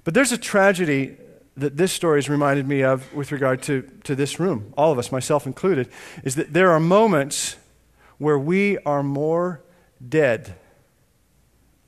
But 0.04 0.14
there's 0.14 0.32
a 0.32 0.38
tragedy 0.38 1.16
that 1.56 1.76
this 1.76 1.92
story 1.92 2.18
has 2.18 2.28
reminded 2.28 2.66
me 2.66 2.82
of 2.82 3.12
with 3.12 3.30
regard 3.30 3.62
to, 3.62 3.82
to 4.04 4.14
this 4.14 4.40
room, 4.40 4.72
all 4.76 4.92
of 4.92 4.98
us, 4.98 5.12
myself 5.12 5.46
included, 5.46 5.88
is 6.24 6.36
that 6.36 6.52
there 6.52 6.70
are 6.70 6.80
moments 6.80 7.56
where 8.18 8.38
we 8.38 8.78
are 8.78 9.02
more 9.02 9.62
dead 10.06 10.54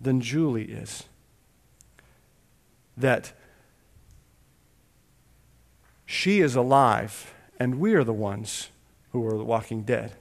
than 0.01 0.21
Julie 0.21 0.65
is. 0.65 1.05
That 2.97 3.33
she 6.07 6.41
is 6.41 6.55
alive, 6.55 7.35
and 7.59 7.81
we 7.81 7.95
are 7.95 8.05
the 8.05 8.13
ones 8.13 8.71
who 9.13 9.27
are 9.27 9.43
walking 9.43 9.83
dead. 9.83 10.13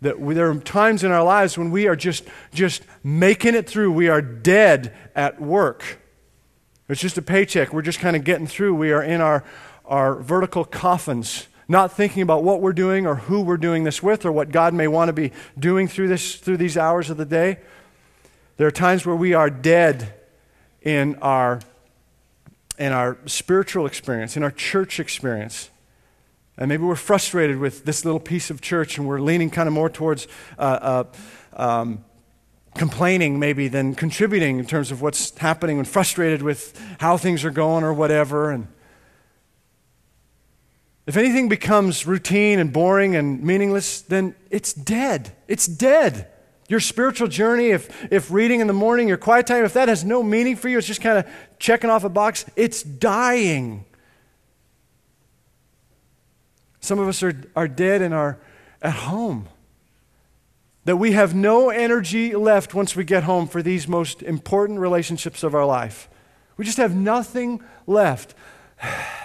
That 0.00 0.20
we, 0.20 0.34
there 0.34 0.50
are 0.50 0.54
times 0.54 1.02
in 1.02 1.10
our 1.10 1.24
lives 1.24 1.58
when 1.58 1.70
we 1.70 1.88
are 1.88 1.96
just, 1.96 2.24
just 2.54 2.82
making 3.02 3.54
it 3.54 3.68
through. 3.68 3.92
We 3.92 4.08
are 4.08 4.22
dead 4.22 4.94
at 5.14 5.40
work. 5.40 5.98
It's 6.88 7.00
just 7.00 7.18
a 7.18 7.22
paycheck. 7.22 7.72
We're 7.72 7.82
just 7.82 7.98
kind 7.98 8.16
of 8.16 8.24
getting 8.24 8.46
through. 8.46 8.74
We 8.74 8.92
are 8.92 9.02
in 9.02 9.20
our, 9.20 9.44
our 9.84 10.14
vertical 10.14 10.64
coffins, 10.64 11.48
not 11.68 11.92
thinking 11.92 12.22
about 12.22 12.42
what 12.42 12.60
we're 12.60 12.72
doing 12.72 13.06
or 13.06 13.16
who 13.16 13.42
we're 13.42 13.58
doing 13.58 13.84
this 13.84 14.02
with 14.02 14.24
or 14.24 14.32
what 14.32 14.50
God 14.50 14.72
may 14.72 14.88
want 14.88 15.10
to 15.10 15.12
be 15.12 15.32
doing 15.58 15.86
through, 15.86 16.08
this, 16.08 16.36
through 16.36 16.56
these 16.56 16.76
hours 16.76 17.10
of 17.10 17.18
the 17.18 17.26
day. 17.26 17.58
There 18.56 18.66
are 18.66 18.72
times 18.72 19.04
where 19.04 19.14
we 19.14 19.34
are 19.34 19.50
dead 19.50 20.14
in 20.82 21.16
our 21.16 21.60
in 22.78 22.92
our 22.92 23.18
spiritual 23.26 23.86
experience, 23.86 24.36
in 24.36 24.42
our 24.42 24.52
church 24.52 25.00
experience. 25.00 25.68
And 26.56 26.68
maybe 26.68 26.84
we're 26.84 26.96
frustrated 26.96 27.58
with 27.58 27.84
this 27.84 28.04
little 28.04 28.20
piece 28.20 28.50
of 28.50 28.60
church 28.60 28.98
and 28.98 29.06
we're 29.06 29.20
leaning 29.20 29.50
kind 29.50 29.66
of 29.66 29.72
more 29.72 29.90
towards 29.90 30.26
uh, 30.58 30.62
uh, 30.62 31.04
um, 31.54 32.04
complaining, 32.74 33.38
maybe, 33.38 33.68
than 33.68 33.94
contributing 33.94 34.58
in 34.58 34.66
terms 34.66 34.90
of 34.90 35.02
what's 35.02 35.36
happening 35.38 35.78
and 35.78 35.88
frustrated 35.88 36.42
with 36.42 36.80
how 37.00 37.16
things 37.16 37.44
are 37.44 37.50
going 37.50 37.84
or 37.84 37.92
whatever. 37.92 38.50
And 38.50 38.68
if 41.08 41.16
anything 41.16 41.48
becomes 41.48 42.06
routine 42.06 42.58
and 42.58 42.70
boring 42.70 43.16
and 43.16 43.42
meaningless, 43.42 44.02
then 44.02 44.34
it's 44.50 44.74
dead. 44.74 45.34
It's 45.48 45.66
dead. 45.66 46.28
Your 46.68 46.80
spiritual 46.80 47.28
journey, 47.28 47.70
if, 47.70 48.12
if 48.12 48.30
reading 48.30 48.60
in 48.60 48.66
the 48.66 48.74
morning, 48.74 49.08
your 49.08 49.16
quiet 49.16 49.46
time, 49.46 49.64
if 49.64 49.72
that 49.72 49.88
has 49.88 50.04
no 50.04 50.22
meaning 50.22 50.54
for 50.54 50.68
you, 50.68 50.76
it's 50.76 50.86
just 50.86 51.00
kind 51.00 51.16
of 51.16 51.26
checking 51.58 51.88
off 51.88 52.04
a 52.04 52.10
box, 52.10 52.44
it's 52.56 52.82
dying. 52.82 53.86
Some 56.80 56.98
of 56.98 57.08
us 57.08 57.22
are, 57.22 57.42
are 57.56 57.68
dead 57.68 58.02
and 58.02 58.12
are 58.12 58.38
at 58.82 58.92
home. 58.92 59.48
That 60.84 60.98
we 60.98 61.12
have 61.12 61.34
no 61.34 61.70
energy 61.70 62.34
left 62.34 62.74
once 62.74 62.94
we 62.94 63.04
get 63.04 63.22
home 63.22 63.48
for 63.48 63.62
these 63.62 63.88
most 63.88 64.22
important 64.22 64.78
relationships 64.78 65.42
of 65.42 65.54
our 65.54 65.64
life. 65.64 66.10
We 66.58 66.66
just 66.66 66.76
have 66.76 66.94
nothing 66.94 67.62
left. 67.86 68.34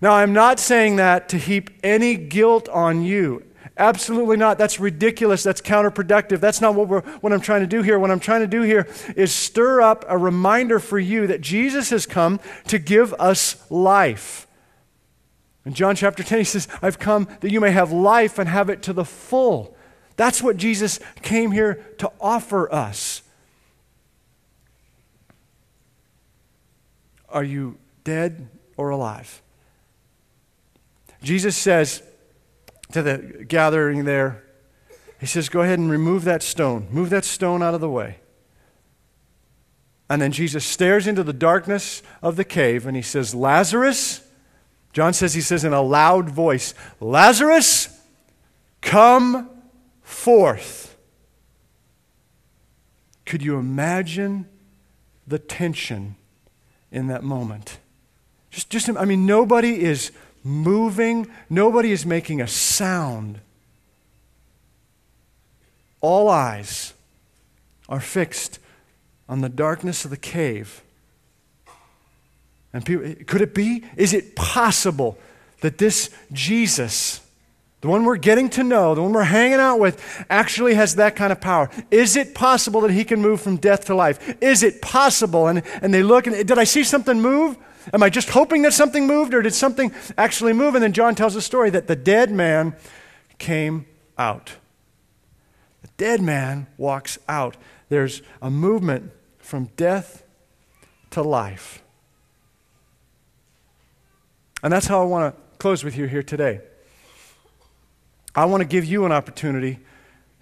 Now, 0.00 0.12
I'm 0.12 0.32
not 0.32 0.58
saying 0.58 0.96
that 0.96 1.28
to 1.30 1.38
heap 1.38 1.70
any 1.82 2.16
guilt 2.16 2.68
on 2.68 3.02
you. 3.02 3.44
Absolutely 3.76 4.36
not. 4.36 4.58
That's 4.58 4.78
ridiculous. 4.78 5.42
That's 5.42 5.60
counterproductive. 5.60 6.40
That's 6.40 6.60
not 6.60 6.74
what, 6.74 6.88
we're, 6.88 7.00
what 7.20 7.32
I'm 7.32 7.40
trying 7.40 7.62
to 7.62 7.66
do 7.66 7.82
here. 7.82 7.98
What 7.98 8.10
I'm 8.10 8.20
trying 8.20 8.42
to 8.42 8.46
do 8.46 8.62
here 8.62 8.86
is 9.16 9.32
stir 9.34 9.80
up 9.80 10.04
a 10.06 10.18
reminder 10.18 10.78
for 10.78 10.98
you 10.98 11.26
that 11.26 11.40
Jesus 11.40 11.90
has 11.90 12.04
come 12.04 12.40
to 12.66 12.78
give 12.78 13.14
us 13.14 13.70
life. 13.70 14.46
In 15.64 15.74
John 15.74 15.96
chapter 15.96 16.22
10, 16.22 16.38
he 16.38 16.44
says, 16.44 16.68
I've 16.82 16.98
come 16.98 17.26
that 17.40 17.50
you 17.50 17.60
may 17.60 17.70
have 17.70 17.90
life 17.90 18.38
and 18.38 18.48
have 18.48 18.70
it 18.70 18.82
to 18.82 18.92
the 18.92 19.04
full. 19.04 19.74
That's 20.16 20.42
what 20.42 20.58
Jesus 20.58 21.00
came 21.22 21.50
here 21.50 21.82
to 21.98 22.12
offer 22.20 22.72
us. 22.72 23.22
Are 27.30 27.44
you 27.44 27.78
dead 28.04 28.48
or 28.76 28.90
alive? 28.90 29.40
Jesus 31.22 31.56
says, 31.56 32.02
to 32.92 33.02
the 33.02 33.44
gathering 33.46 34.04
there, 34.04 34.44
he 35.18 35.26
says, 35.26 35.48
Go 35.48 35.60
ahead 35.60 35.78
and 35.78 35.90
remove 35.90 36.24
that 36.24 36.42
stone. 36.42 36.88
Move 36.90 37.10
that 37.10 37.24
stone 37.24 37.62
out 37.62 37.74
of 37.74 37.80
the 37.80 37.90
way. 37.90 38.16
And 40.08 40.20
then 40.20 40.32
Jesus 40.32 40.64
stares 40.64 41.06
into 41.06 41.22
the 41.22 41.32
darkness 41.32 42.02
of 42.22 42.36
the 42.36 42.44
cave 42.44 42.86
and 42.86 42.96
he 42.96 43.02
says, 43.02 43.34
Lazarus, 43.34 44.22
John 44.92 45.12
says, 45.12 45.34
he 45.34 45.40
says 45.40 45.62
in 45.62 45.72
a 45.72 45.82
loud 45.82 46.28
voice, 46.28 46.74
Lazarus, 46.98 47.96
come 48.80 49.48
forth. 50.02 50.96
Could 53.24 53.42
you 53.42 53.56
imagine 53.56 54.48
the 55.28 55.38
tension 55.38 56.16
in 56.90 57.06
that 57.06 57.22
moment? 57.22 57.78
Just, 58.50 58.68
just 58.68 58.88
I 58.88 59.04
mean, 59.04 59.26
nobody 59.26 59.80
is 59.80 60.10
moving, 60.42 61.30
nobody 61.48 61.92
is 61.92 62.06
making 62.06 62.40
a 62.40 62.48
sound. 62.48 63.40
All 66.00 66.28
eyes 66.28 66.94
are 67.88 68.00
fixed 68.00 68.58
on 69.28 69.40
the 69.40 69.48
darkness 69.48 70.04
of 70.04 70.10
the 70.10 70.16
cave. 70.16 70.82
And 72.72 72.84
people, 72.84 73.14
could 73.26 73.40
it 73.40 73.54
be? 73.54 73.84
Is 73.96 74.12
it 74.14 74.36
possible 74.36 75.18
that 75.60 75.78
this 75.78 76.10
Jesus, 76.32 77.20
the 77.80 77.88
one 77.88 78.04
we're 78.04 78.16
getting 78.16 78.48
to 78.50 78.64
know, 78.64 78.94
the 78.94 79.02
one 79.02 79.12
we're 79.12 79.24
hanging 79.24 79.58
out 79.58 79.78
with, 79.78 80.24
actually 80.30 80.74
has 80.74 80.96
that 80.96 81.16
kind 81.16 81.32
of 81.32 81.40
power? 81.40 81.70
Is 81.90 82.16
it 82.16 82.34
possible 82.34 82.80
that 82.82 82.92
he 82.92 83.04
can 83.04 83.20
move 83.20 83.40
from 83.40 83.56
death 83.56 83.86
to 83.86 83.94
life? 83.94 84.36
Is 84.40 84.62
it 84.62 84.80
possible? 84.80 85.48
And, 85.48 85.62
and 85.82 85.92
they 85.92 86.02
look 86.02 86.26
and 86.26 86.36
did 86.46 86.58
I 86.58 86.64
see 86.64 86.84
something 86.84 87.20
move? 87.20 87.56
Am 87.92 88.02
I 88.02 88.10
just 88.10 88.30
hoping 88.30 88.62
that 88.62 88.72
something 88.72 89.06
moved, 89.06 89.34
or 89.34 89.42
did 89.42 89.54
something 89.54 89.92
actually 90.18 90.52
move? 90.52 90.74
And 90.74 90.82
then 90.82 90.92
John 90.92 91.14
tells 91.14 91.36
a 91.36 91.42
story 91.42 91.70
that 91.70 91.86
the 91.86 91.96
dead 91.96 92.30
man 92.30 92.76
came 93.38 93.86
out. 94.18 94.54
The 95.82 95.88
dead 95.96 96.20
man 96.20 96.66
walks 96.76 97.18
out. 97.28 97.56
There's 97.88 98.22
a 98.42 98.50
movement 98.50 99.12
from 99.38 99.70
death 99.76 100.24
to 101.10 101.22
life. 101.22 101.82
And 104.62 104.72
that's 104.72 104.86
how 104.86 105.00
I 105.02 105.06
want 105.06 105.34
to 105.34 105.42
close 105.58 105.82
with 105.82 105.96
you 105.96 106.06
here 106.06 106.22
today. 106.22 106.60
I 108.34 108.44
want 108.44 108.60
to 108.60 108.66
give 108.66 108.84
you 108.84 109.04
an 109.06 109.12
opportunity 109.12 109.80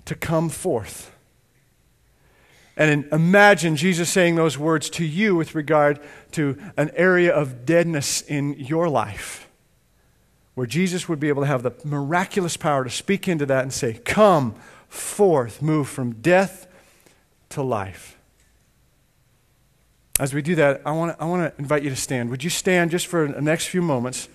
to 0.04 0.14
come 0.14 0.48
forth. 0.48 1.12
And 2.78 3.06
imagine 3.10 3.74
Jesus 3.74 4.08
saying 4.08 4.36
those 4.36 4.56
words 4.56 4.88
to 4.90 5.04
you 5.04 5.34
with 5.34 5.56
regard 5.56 5.98
to 6.32 6.56
an 6.76 6.92
area 6.94 7.34
of 7.34 7.66
deadness 7.66 8.22
in 8.22 8.54
your 8.54 8.88
life, 8.88 9.48
where 10.54 10.66
Jesus 10.66 11.08
would 11.08 11.18
be 11.18 11.28
able 11.28 11.42
to 11.42 11.48
have 11.48 11.64
the 11.64 11.72
miraculous 11.84 12.56
power 12.56 12.84
to 12.84 12.90
speak 12.90 13.26
into 13.26 13.44
that 13.46 13.64
and 13.64 13.72
say, 13.72 13.94
Come 14.04 14.54
forth, 14.88 15.60
move 15.60 15.88
from 15.88 16.14
death 16.14 16.68
to 17.48 17.62
life. 17.62 18.16
As 20.20 20.32
we 20.32 20.40
do 20.40 20.54
that, 20.54 20.82
I 20.86 20.92
want 20.92 21.16
to 21.16 21.22
I 21.22 21.26
want 21.26 21.52
to 21.52 21.60
invite 21.60 21.82
you 21.82 21.90
to 21.90 21.96
stand. 21.96 22.30
Would 22.30 22.44
you 22.44 22.50
stand 22.50 22.92
just 22.92 23.08
for 23.08 23.26
the 23.26 23.42
next 23.42 23.66
few 23.66 23.82
moments? 23.82 24.28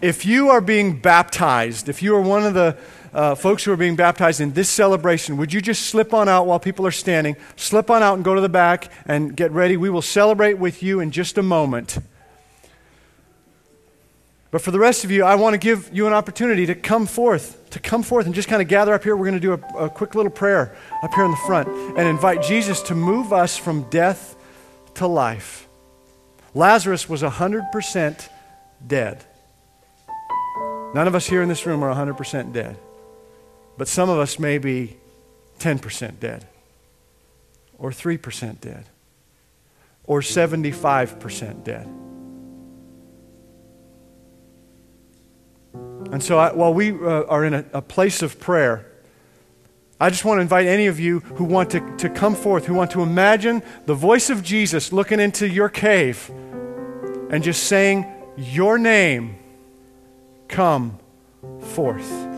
If 0.00 0.24
you 0.24 0.50
are 0.50 0.60
being 0.60 1.00
baptized, 1.00 1.88
if 1.88 2.02
you 2.04 2.14
are 2.14 2.20
one 2.20 2.44
of 2.44 2.54
the 2.54 2.76
uh, 3.12 3.34
folks 3.34 3.64
who 3.64 3.72
are 3.72 3.76
being 3.76 3.96
baptized 3.96 4.40
in 4.40 4.52
this 4.52 4.68
celebration, 4.68 5.36
would 5.36 5.52
you 5.52 5.60
just 5.60 5.86
slip 5.86 6.14
on 6.14 6.28
out 6.28 6.46
while 6.46 6.60
people 6.60 6.86
are 6.86 6.92
standing? 6.92 7.36
Slip 7.56 7.90
on 7.90 8.02
out 8.02 8.14
and 8.14 8.24
go 8.24 8.34
to 8.34 8.40
the 8.40 8.48
back 8.48 8.92
and 9.06 9.36
get 9.36 9.50
ready. 9.52 9.76
We 9.76 9.90
will 9.90 10.02
celebrate 10.02 10.54
with 10.54 10.82
you 10.82 11.00
in 11.00 11.10
just 11.10 11.38
a 11.38 11.42
moment. 11.42 11.98
But 14.50 14.62
for 14.62 14.72
the 14.72 14.78
rest 14.78 15.04
of 15.04 15.10
you, 15.10 15.24
I 15.24 15.36
want 15.36 15.54
to 15.54 15.58
give 15.58 15.90
you 15.92 16.06
an 16.06 16.12
opportunity 16.12 16.66
to 16.66 16.74
come 16.74 17.06
forth, 17.06 17.70
to 17.70 17.78
come 17.78 18.02
forth 18.02 18.26
and 18.26 18.34
just 18.34 18.48
kind 18.48 18.60
of 18.60 18.66
gather 18.66 18.92
up 18.92 19.04
here. 19.04 19.16
We're 19.16 19.30
going 19.30 19.40
to 19.40 19.40
do 19.40 19.52
a, 19.52 19.84
a 19.84 19.90
quick 19.90 20.14
little 20.14 20.32
prayer 20.32 20.76
up 21.02 21.14
here 21.14 21.24
in 21.24 21.30
the 21.30 21.36
front 21.46 21.68
and 21.68 22.08
invite 22.08 22.42
Jesus 22.42 22.82
to 22.82 22.94
move 22.94 23.32
us 23.32 23.56
from 23.56 23.88
death 23.90 24.36
to 24.94 25.06
life. 25.06 25.68
Lazarus 26.52 27.08
was 27.08 27.22
100% 27.22 28.28
dead. 28.84 29.24
None 30.94 31.06
of 31.06 31.14
us 31.14 31.26
here 31.26 31.42
in 31.42 31.48
this 31.48 31.64
room 31.66 31.84
are 31.84 31.94
100% 31.94 32.52
dead. 32.52 32.76
But 33.80 33.88
some 33.88 34.10
of 34.10 34.18
us 34.18 34.38
may 34.38 34.58
be 34.58 34.98
10% 35.58 36.20
dead, 36.20 36.46
or 37.78 37.90
3% 37.90 38.60
dead, 38.60 38.84
or 40.04 40.20
75% 40.20 41.64
dead. 41.64 41.86
And 46.12 46.22
so, 46.22 46.38
I, 46.38 46.52
while 46.52 46.74
we 46.74 46.90
uh, 46.90 47.22
are 47.24 47.42
in 47.42 47.54
a, 47.54 47.64
a 47.72 47.80
place 47.80 48.20
of 48.20 48.38
prayer, 48.38 48.84
I 49.98 50.10
just 50.10 50.26
want 50.26 50.36
to 50.36 50.42
invite 50.42 50.66
any 50.66 50.86
of 50.86 51.00
you 51.00 51.20
who 51.20 51.44
want 51.44 51.70
to, 51.70 51.80
to 52.00 52.10
come 52.10 52.34
forth, 52.34 52.66
who 52.66 52.74
want 52.74 52.90
to 52.90 53.00
imagine 53.00 53.62
the 53.86 53.94
voice 53.94 54.28
of 54.28 54.42
Jesus 54.42 54.92
looking 54.92 55.20
into 55.20 55.48
your 55.48 55.70
cave 55.70 56.30
and 57.30 57.42
just 57.42 57.64
saying, 57.64 58.04
Your 58.36 58.76
name, 58.76 59.38
come 60.48 60.98
forth. 61.60 62.29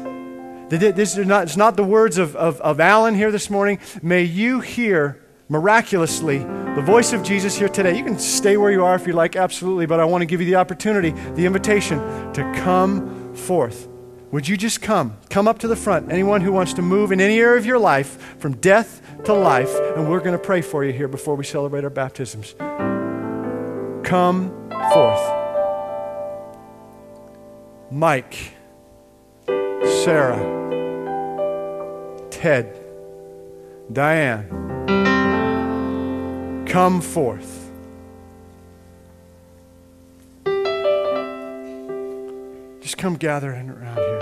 This 0.79 1.19
is 1.19 1.27
not, 1.27 1.43
it's 1.45 1.57
not 1.59 1.77
the 1.77 1.85
words 1.85 2.17
of, 2.17 2.35
of, 2.35 2.59
of 2.63 2.81
Alan 2.81 3.15
here 3.15 3.31
this 3.31 3.51
morning. 3.51 3.79
May 4.03 4.23
you 4.23 4.61
hear 4.61 5.23
miraculously 5.51 6.39
the 6.39 6.83
voice 6.83 7.13
of 7.13 7.23
Jesus 7.23 7.55
here 7.59 7.69
today. 7.69 7.95
You 7.95 8.03
can 8.03 8.19
stay 8.19 8.57
where 8.57 8.73
you 8.73 8.83
are 8.83 8.95
if 8.95 9.07
you 9.07 9.13
like, 9.13 9.37
absolutely, 9.37 9.85
but 9.85 10.01
I 10.01 10.07
want 10.07 10.23
to 10.23 10.27
give 10.27 10.41
you 10.41 10.47
the 10.47 10.57
opportunity, 10.57 11.11
the 11.35 11.45
invitation 11.45 11.99
to 12.33 12.43
come 12.57 13.35
forth. 13.35 13.87
Would 14.31 14.49
you 14.49 14.57
just 14.57 14.81
come? 14.81 15.19
Come 15.29 15.47
up 15.47 15.59
to 15.59 15.69
the 15.69 15.77
front. 15.77 16.11
Anyone 16.11 16.41
who 16.41 16.53
wants 16.53 16.73
to 16.73 16.81
move 16.81 17.13
in 17.13 17.21
any 17.21 17.39
area 17.39 17.59
of 17.59 17.67
your 17.67 17.79
life 17.79 18.39
from 18.39 18.57
death 18.57 19.03
to 19.25 19.35
life, 19.35 19.75
and 19.95 20.09
we're 20.09 20.21
going 20.21 20.33
to 20.33 20.39
pray 20.39 20.63
for 20.63 20.87
you 20.87 20.93
here 20.95 21.07
before 21.07 21.35
we 21.35 21.45
celebrate 21.45 21.85
our 21.85 21.91
baptisms. 21.91 22.55
Come 24.05 24.71
forth. 24.91 25.43
Mike, 27.91 28.55
Sarah, 30.05 30.41
Ted, 32.29 32.77
Diane, 33.93 34.49
come 36.67 37.01
forth. 37.01 37.71
Just 42.81 42.99
come 42.99 43.15
gathering 43.15 43.71
around 43.71 43.97
here. 43.97 44.19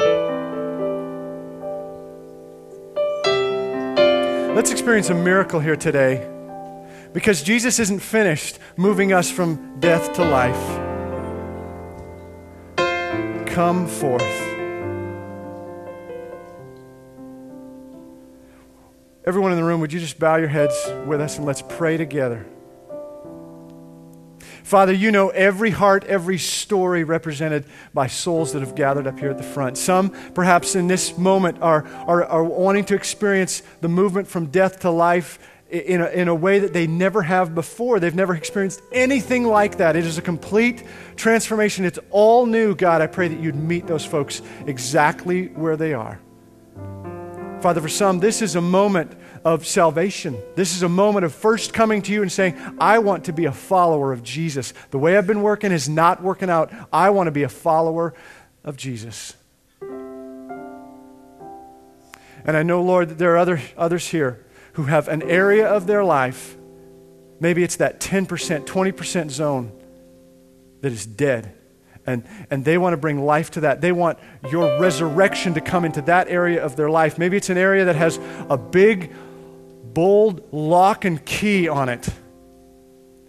Let's 4.55 4.71
experience 4.71 5.09
a 5.09 5.15
miracle 5.15 5.61
here 5.61 5.77
today 5.77 6.29
because 7.15 7.43
Jesus 7.43 7.79
isn't 7.79 8.01
finished 8.01 8.59
moving 8.77 9.15
us 9.15 9.31
from 9.31 9.81
death 9.81 10.13
to 10.13 10.25
life 10.25 10.91
come 13.47 13.87
forth. 13.87 14.50
Everyone 19.31 19.53
in 19.53 19.59
the 19.59 19.65
room, 19.65 19.81
would 19.81 19.93
you 19.93 20.01
just 20.01 20.19
bow 20.19 20.35
your 20.35 20.49
heads 20.49 20.75
with 21.07 21.21
us 21.21 21.37
and 21.37 21.47
let's 21.47 21.63
pray 21.63 21.97
together? 21.97 22.45
Father, 24.65 24.93
you 24.93 25.13
know 25.13 25.29
every 25.29 25.71
heart, 25.71 26.03
every 26.07 26.37
story 26.37 27.05
represented 27.05 27.65
by 27.95 28.09
souls 28.09 28.53
that 28.55 28.59
have 28.59 28.75
gathered 28.75 29.07
up 29.07 29.21
here 29.21 29.31
at 29.31 29.37
the 29.39 29.45
front. 29.45 29.79
Some, 29.79 30.11
perhaps 30.35 30.75
in 30.75 30.89
this 30.89 31.17
moment, 31.17 31.63
are, 31.63 31.87
are, 32.09 32.25
are 32.25 32.43
wanting 32.43 32.85
to 32.87 32.97
experience 32.97 33.63
the 33.81 33.89
movement 33.89 34.27
from 34.27 34.47
death 34.47 34.81
to 34.81 34.91
life 34.91 35.39
in 35.71 36.01
a, 36.01 36.09
in 36.09 36.27
a 36.27 36.35
way 36.35 36.59
that 36.59 36.73
they 36.73 36.89
never 36.89 37.23
have 37.23 37.55
before. 37.55 38.01
They've 38.01 38.13
never 38.13 38.35
experienced 38.35 38.83
anything 38.91 39.45
like 39.45 39.77
that. 39.77 39.95
It 39.95 40.07
is 40.07 40.19
a 40.19 40.23
complete 40.23 40.83
transformation. 41.15 41.85
It's 41.85 42.01
all 42.11 42.47
new, 42.47 42.75
God. 42.75 43.01
I 43.01 43.07
pray 43.07 43.29
that 43.29 43.39
you'd 43.39 43.55
meet 43.55 43.87
those 43.87 44.05
folks 44.05 44.43
exactly 44.67 45.47
where 45.47 45.77
they 45.77 45.95
are. 45.95 46.19
Father, 47.61 47.83
for 47.83 47.89
some, 47.89 48.21
this 48.21 48.41
is 48.41 48.57
a 48.57 48.61
moment 48.61 49.13
of 49.45 49.67
salvation. 49.67 50.39
This 50.57 50.75
is 50.75 50.83
a 50.83 50.89
moment 50.89 51.27
of 51.27 51.35
first 51.35 51.75
coming 51.75 52.01
to 52.03 52.13
you 52.13 52.23
and 52.23 52.33
saying, 52.33 52.59
I 52.79 53.01
want 53.01 53.27
to 53.27 53.35
be 53.35 53.45
a 53.45 53.53
follower 53.53 54.15
of 54.15 54.23
Jesus. 54.23 54.73
The 54.91 54.99
way 54.99 55.19
I've 55.19 55.27
been 55.27 55.43
working 55.43 55.71
is 55.71 55.87
not 55.87 56.23
working 56.23 56.49
out. 56.49 56.73
I 56.91 57.11
want 57.11 57.27
to 57.27 57.33
be 57.33 57.43
a 57.43 57.51
follower 57.51 58.15
of 58.65 58.79
Jesus. 58.79 59.37
And 62.45 62.57
I 62.57 62.63
know, 62.63 62.83
Lord, 62.83 63.11
that 63.11 63.19
there 63.19 63.35
are 63.35 63.39
other, 63.39 63.61
others 63.77 64.09
here 64.09 64.47
who 64.75 64.85
have 64.85 65.09
an 65.09 65.23
area 65.23 65.69
of 65.69 65.87
their 65.87 66.03
life, 66.03 66.57
maybe 67.41 67.63
it's 67.63 67.77
that 67.77 68.01
10%, 68.01 68.65
20% 68.65 69.31
zone 69.31 69.73
that 70.81 70.93
is 70.93 71.05
dead. 71.05 71.55
And, 72.11 72.25
and 72.51 72.65
they 72.65 72.77
want 72.77 72.93
to 72.93 72.97
bring 72.97 73.25
life 73.25 73.53
to 73.53 73.61
that. 73.61 73.81
They 73.81 73.93
want 73.93 74.19
your 74.51 74.81
resurrection 74.81 75.55
to 75.55 75.61
come 75.61 75.85
into 75.85 76.03
that 76.03 76.29
area 76.29 76.63
of 76.63 76.77
their 76.77 76.91
life. 76.91 77.19
Maybe 77.19 77.37
it's 77.37 77.51
an 77.51 77.57
area 77.57 77.85
that 77.87 77.97
has 77.97 78.19
a 78.49 78.59
big, 78.59 79.13
bold 79.95 80.53
lock 80.53 81.05
and 81.05 81.25
key 81.25 81.69
on 81.69 81.89
it. 81.89 82.09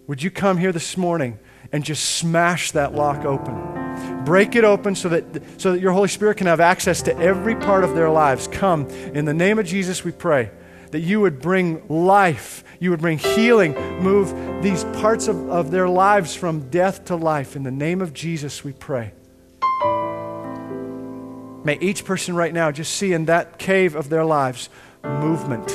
Would 0.06 0.22
you 0.22 0.30
come 0.30 0.58
here 0.58 0.72
this 0.72 0.96
morning 0.96 1.38
and 1.70 1.84
just 1.84 2.16
smash 2.16 2.72
that 2.72 2.94
lock 2.94 3.24
open? 3.24 4.24
Break 4.24 4.56
it 4.56 4.64
open 4.64 4.94
so 4.94 5.08
that, 5.08 5.60
so 5.60 5.72
that 5.72 5.80
your 5.80 5.92
Holy 5.92 6.08
Spirit 6.08 6.36
can 6.36 6.46
have 6.46 6.60
access 6.60 7.02
to 7.02 7.16
every 7.18 7.54
part 7.54 7.84
of 7.84 7.94
their 7.94 8.10
lives. 8.10 8.48
Come. 8.48 8.88
In 9.14 9.24
the 9.24 9.34
name 9.34 9.58
of 9.58 9.66
Jesus, 9.66 10.04
we 10.04 10.12
pray 10.12 10.50
that 10.90 11.00
you 11.00 11.20
would 11.20 11.40
bring 11.40 11.86
life, 11.88 12.64
you 12.82 12.90
would 12.90 13.00
bring 13.00 13.16
healing, 13.16 13.74
move 14.02 14.34
these 14.60 14.82
parts 15.00 15.28
of, 15.28 15.48
of 15.48 15.70
their 15.70 15.88
lives 15.88 16.34
from 16.34 16.68
death 16.68 17.04
to 17.04 17.14
life. 17.14 17.54
In 17.54 17.62
the 17.62 17.70
name 17.70 18.00
of 18.00 18.12
Jesus, 18.12 18.64
we 18.64 18.72
pray. 18.72 19.12
May 21.64 21.78
each 21.80 22.04
person 22.04 22.34
right 22.34 22.52
now 22.52 22.72
just 22.72 22.96
see 22.96 23.12
in 23.12 23.26
that 23.26 23.56
cave 23.56 23.94
of 23.94 24.08
their 24.08 24.24
lives 24.24 24.68
movement. 25.04 25.68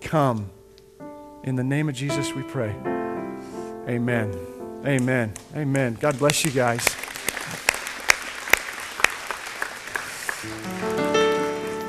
Come. 0.00 0.48
In 1.42 1.56
the 1.56 1.64
name 1.64 1.88
of 1.88 1.96
Jesus, 1.96 2.32
we 2.32 2.44
pray. 2.44 2.70
Amen. 3.88 4.32
Amen. 4.86 5.34
Amen. 5.56 5.98
God 6.00 6.16
bless 6.20 6.44
you 6.44 6.52
guys. 6.52 6.86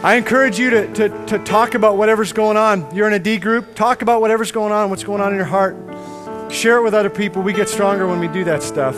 I 0.03 0.15
encourage 0.15 0.57
you 0.57 0.71
to, 0.71 0.93
to, 0.95 1.25
to 1.27 1.37
talk 1.37 1.75
about 1.75 1.95
whatever's 1.95 2.33
going 2.33 2.57
on. 2.57 2.95
You're 2.95 3.05
in 3.05 3.13
a 3.13 3.19
D 3.19 3.37
group, 3.37 3.75
talk 3.75 4.01
about 4.01 4.19
whatever's 4.19 4.51
going 4.51 4.71
on, 4.71 4.89
what's 4.89 5.03
going 5.03 5.21
on 5.21 5.29
in 5.29 5.35
your 5.35 5.45
heart. 5.45 5.75
Share 6.51 6.77
it 6.77 6.83
with 6.83 6.95
other 6.95 7.11
people. 7.11 7.43
We 7.43 7.53
get 7.53 7.69
stronger 7.69 8.07
when 8.07 8.19
we 8.19 8.27
do 8.27 8.43
that 8.45 8.63
stuff. 8.63 8.97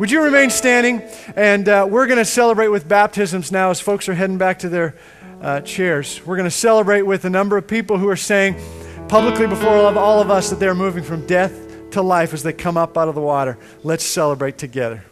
Would 0.00 0.10
you 0.10 0.22
remain 0.22 0.50
standing? 0.50 1.02
And 1.36 1.68
uh, 1.68 1.86
we're 1.88 2.08
going 2.08 2.18
to 2.18 2.24
celebrate 2.24 2.66
with 2.66 2.88
baptisms 2.88 3.52
now 3.52 3.70
as 3.70 3.80
folks 3.80 4.08
are 4.08 4.14
heading 4.14 4.38
back 4.38 4.58
to 4.58 4.68
their 4.68 4.96
uh, 5.40 5.60
chairs. 5.60 6.20
We're 6.26 6.36
going 6.36 6.50
to 6.50 6.56
celebrate 6.56 7.02
with 7.02 7.24
a 7.24 7.30
number 7.30 7.56
of 7.56 7.68
people 7.68 7.96
who 7.96 8.08
are 8.08 8.16
saying 8.16 8.60
publicly 9.06 9.46
before 9.46 9.70
all 9.70 10.20
of 10.20 10.32
us 10.32 10.50
that 10.50 10.58
they're 10.58 10.74
moving 10.74 11.04
from 11.04 11.24
death 11.28 11.90
to 11.92 12.02
life 12.02 12.34
as 12.34 12.42
they 12.42 12.52
come 12.52 12.76
up 12.76 12.98
out 12.98 13.06
of 13.06 13.14
the 13.14 13.20
water. 13.20 13.56
Let's 13.84 14.04
celebrate 14.04 14.58
together. 14.58 15.04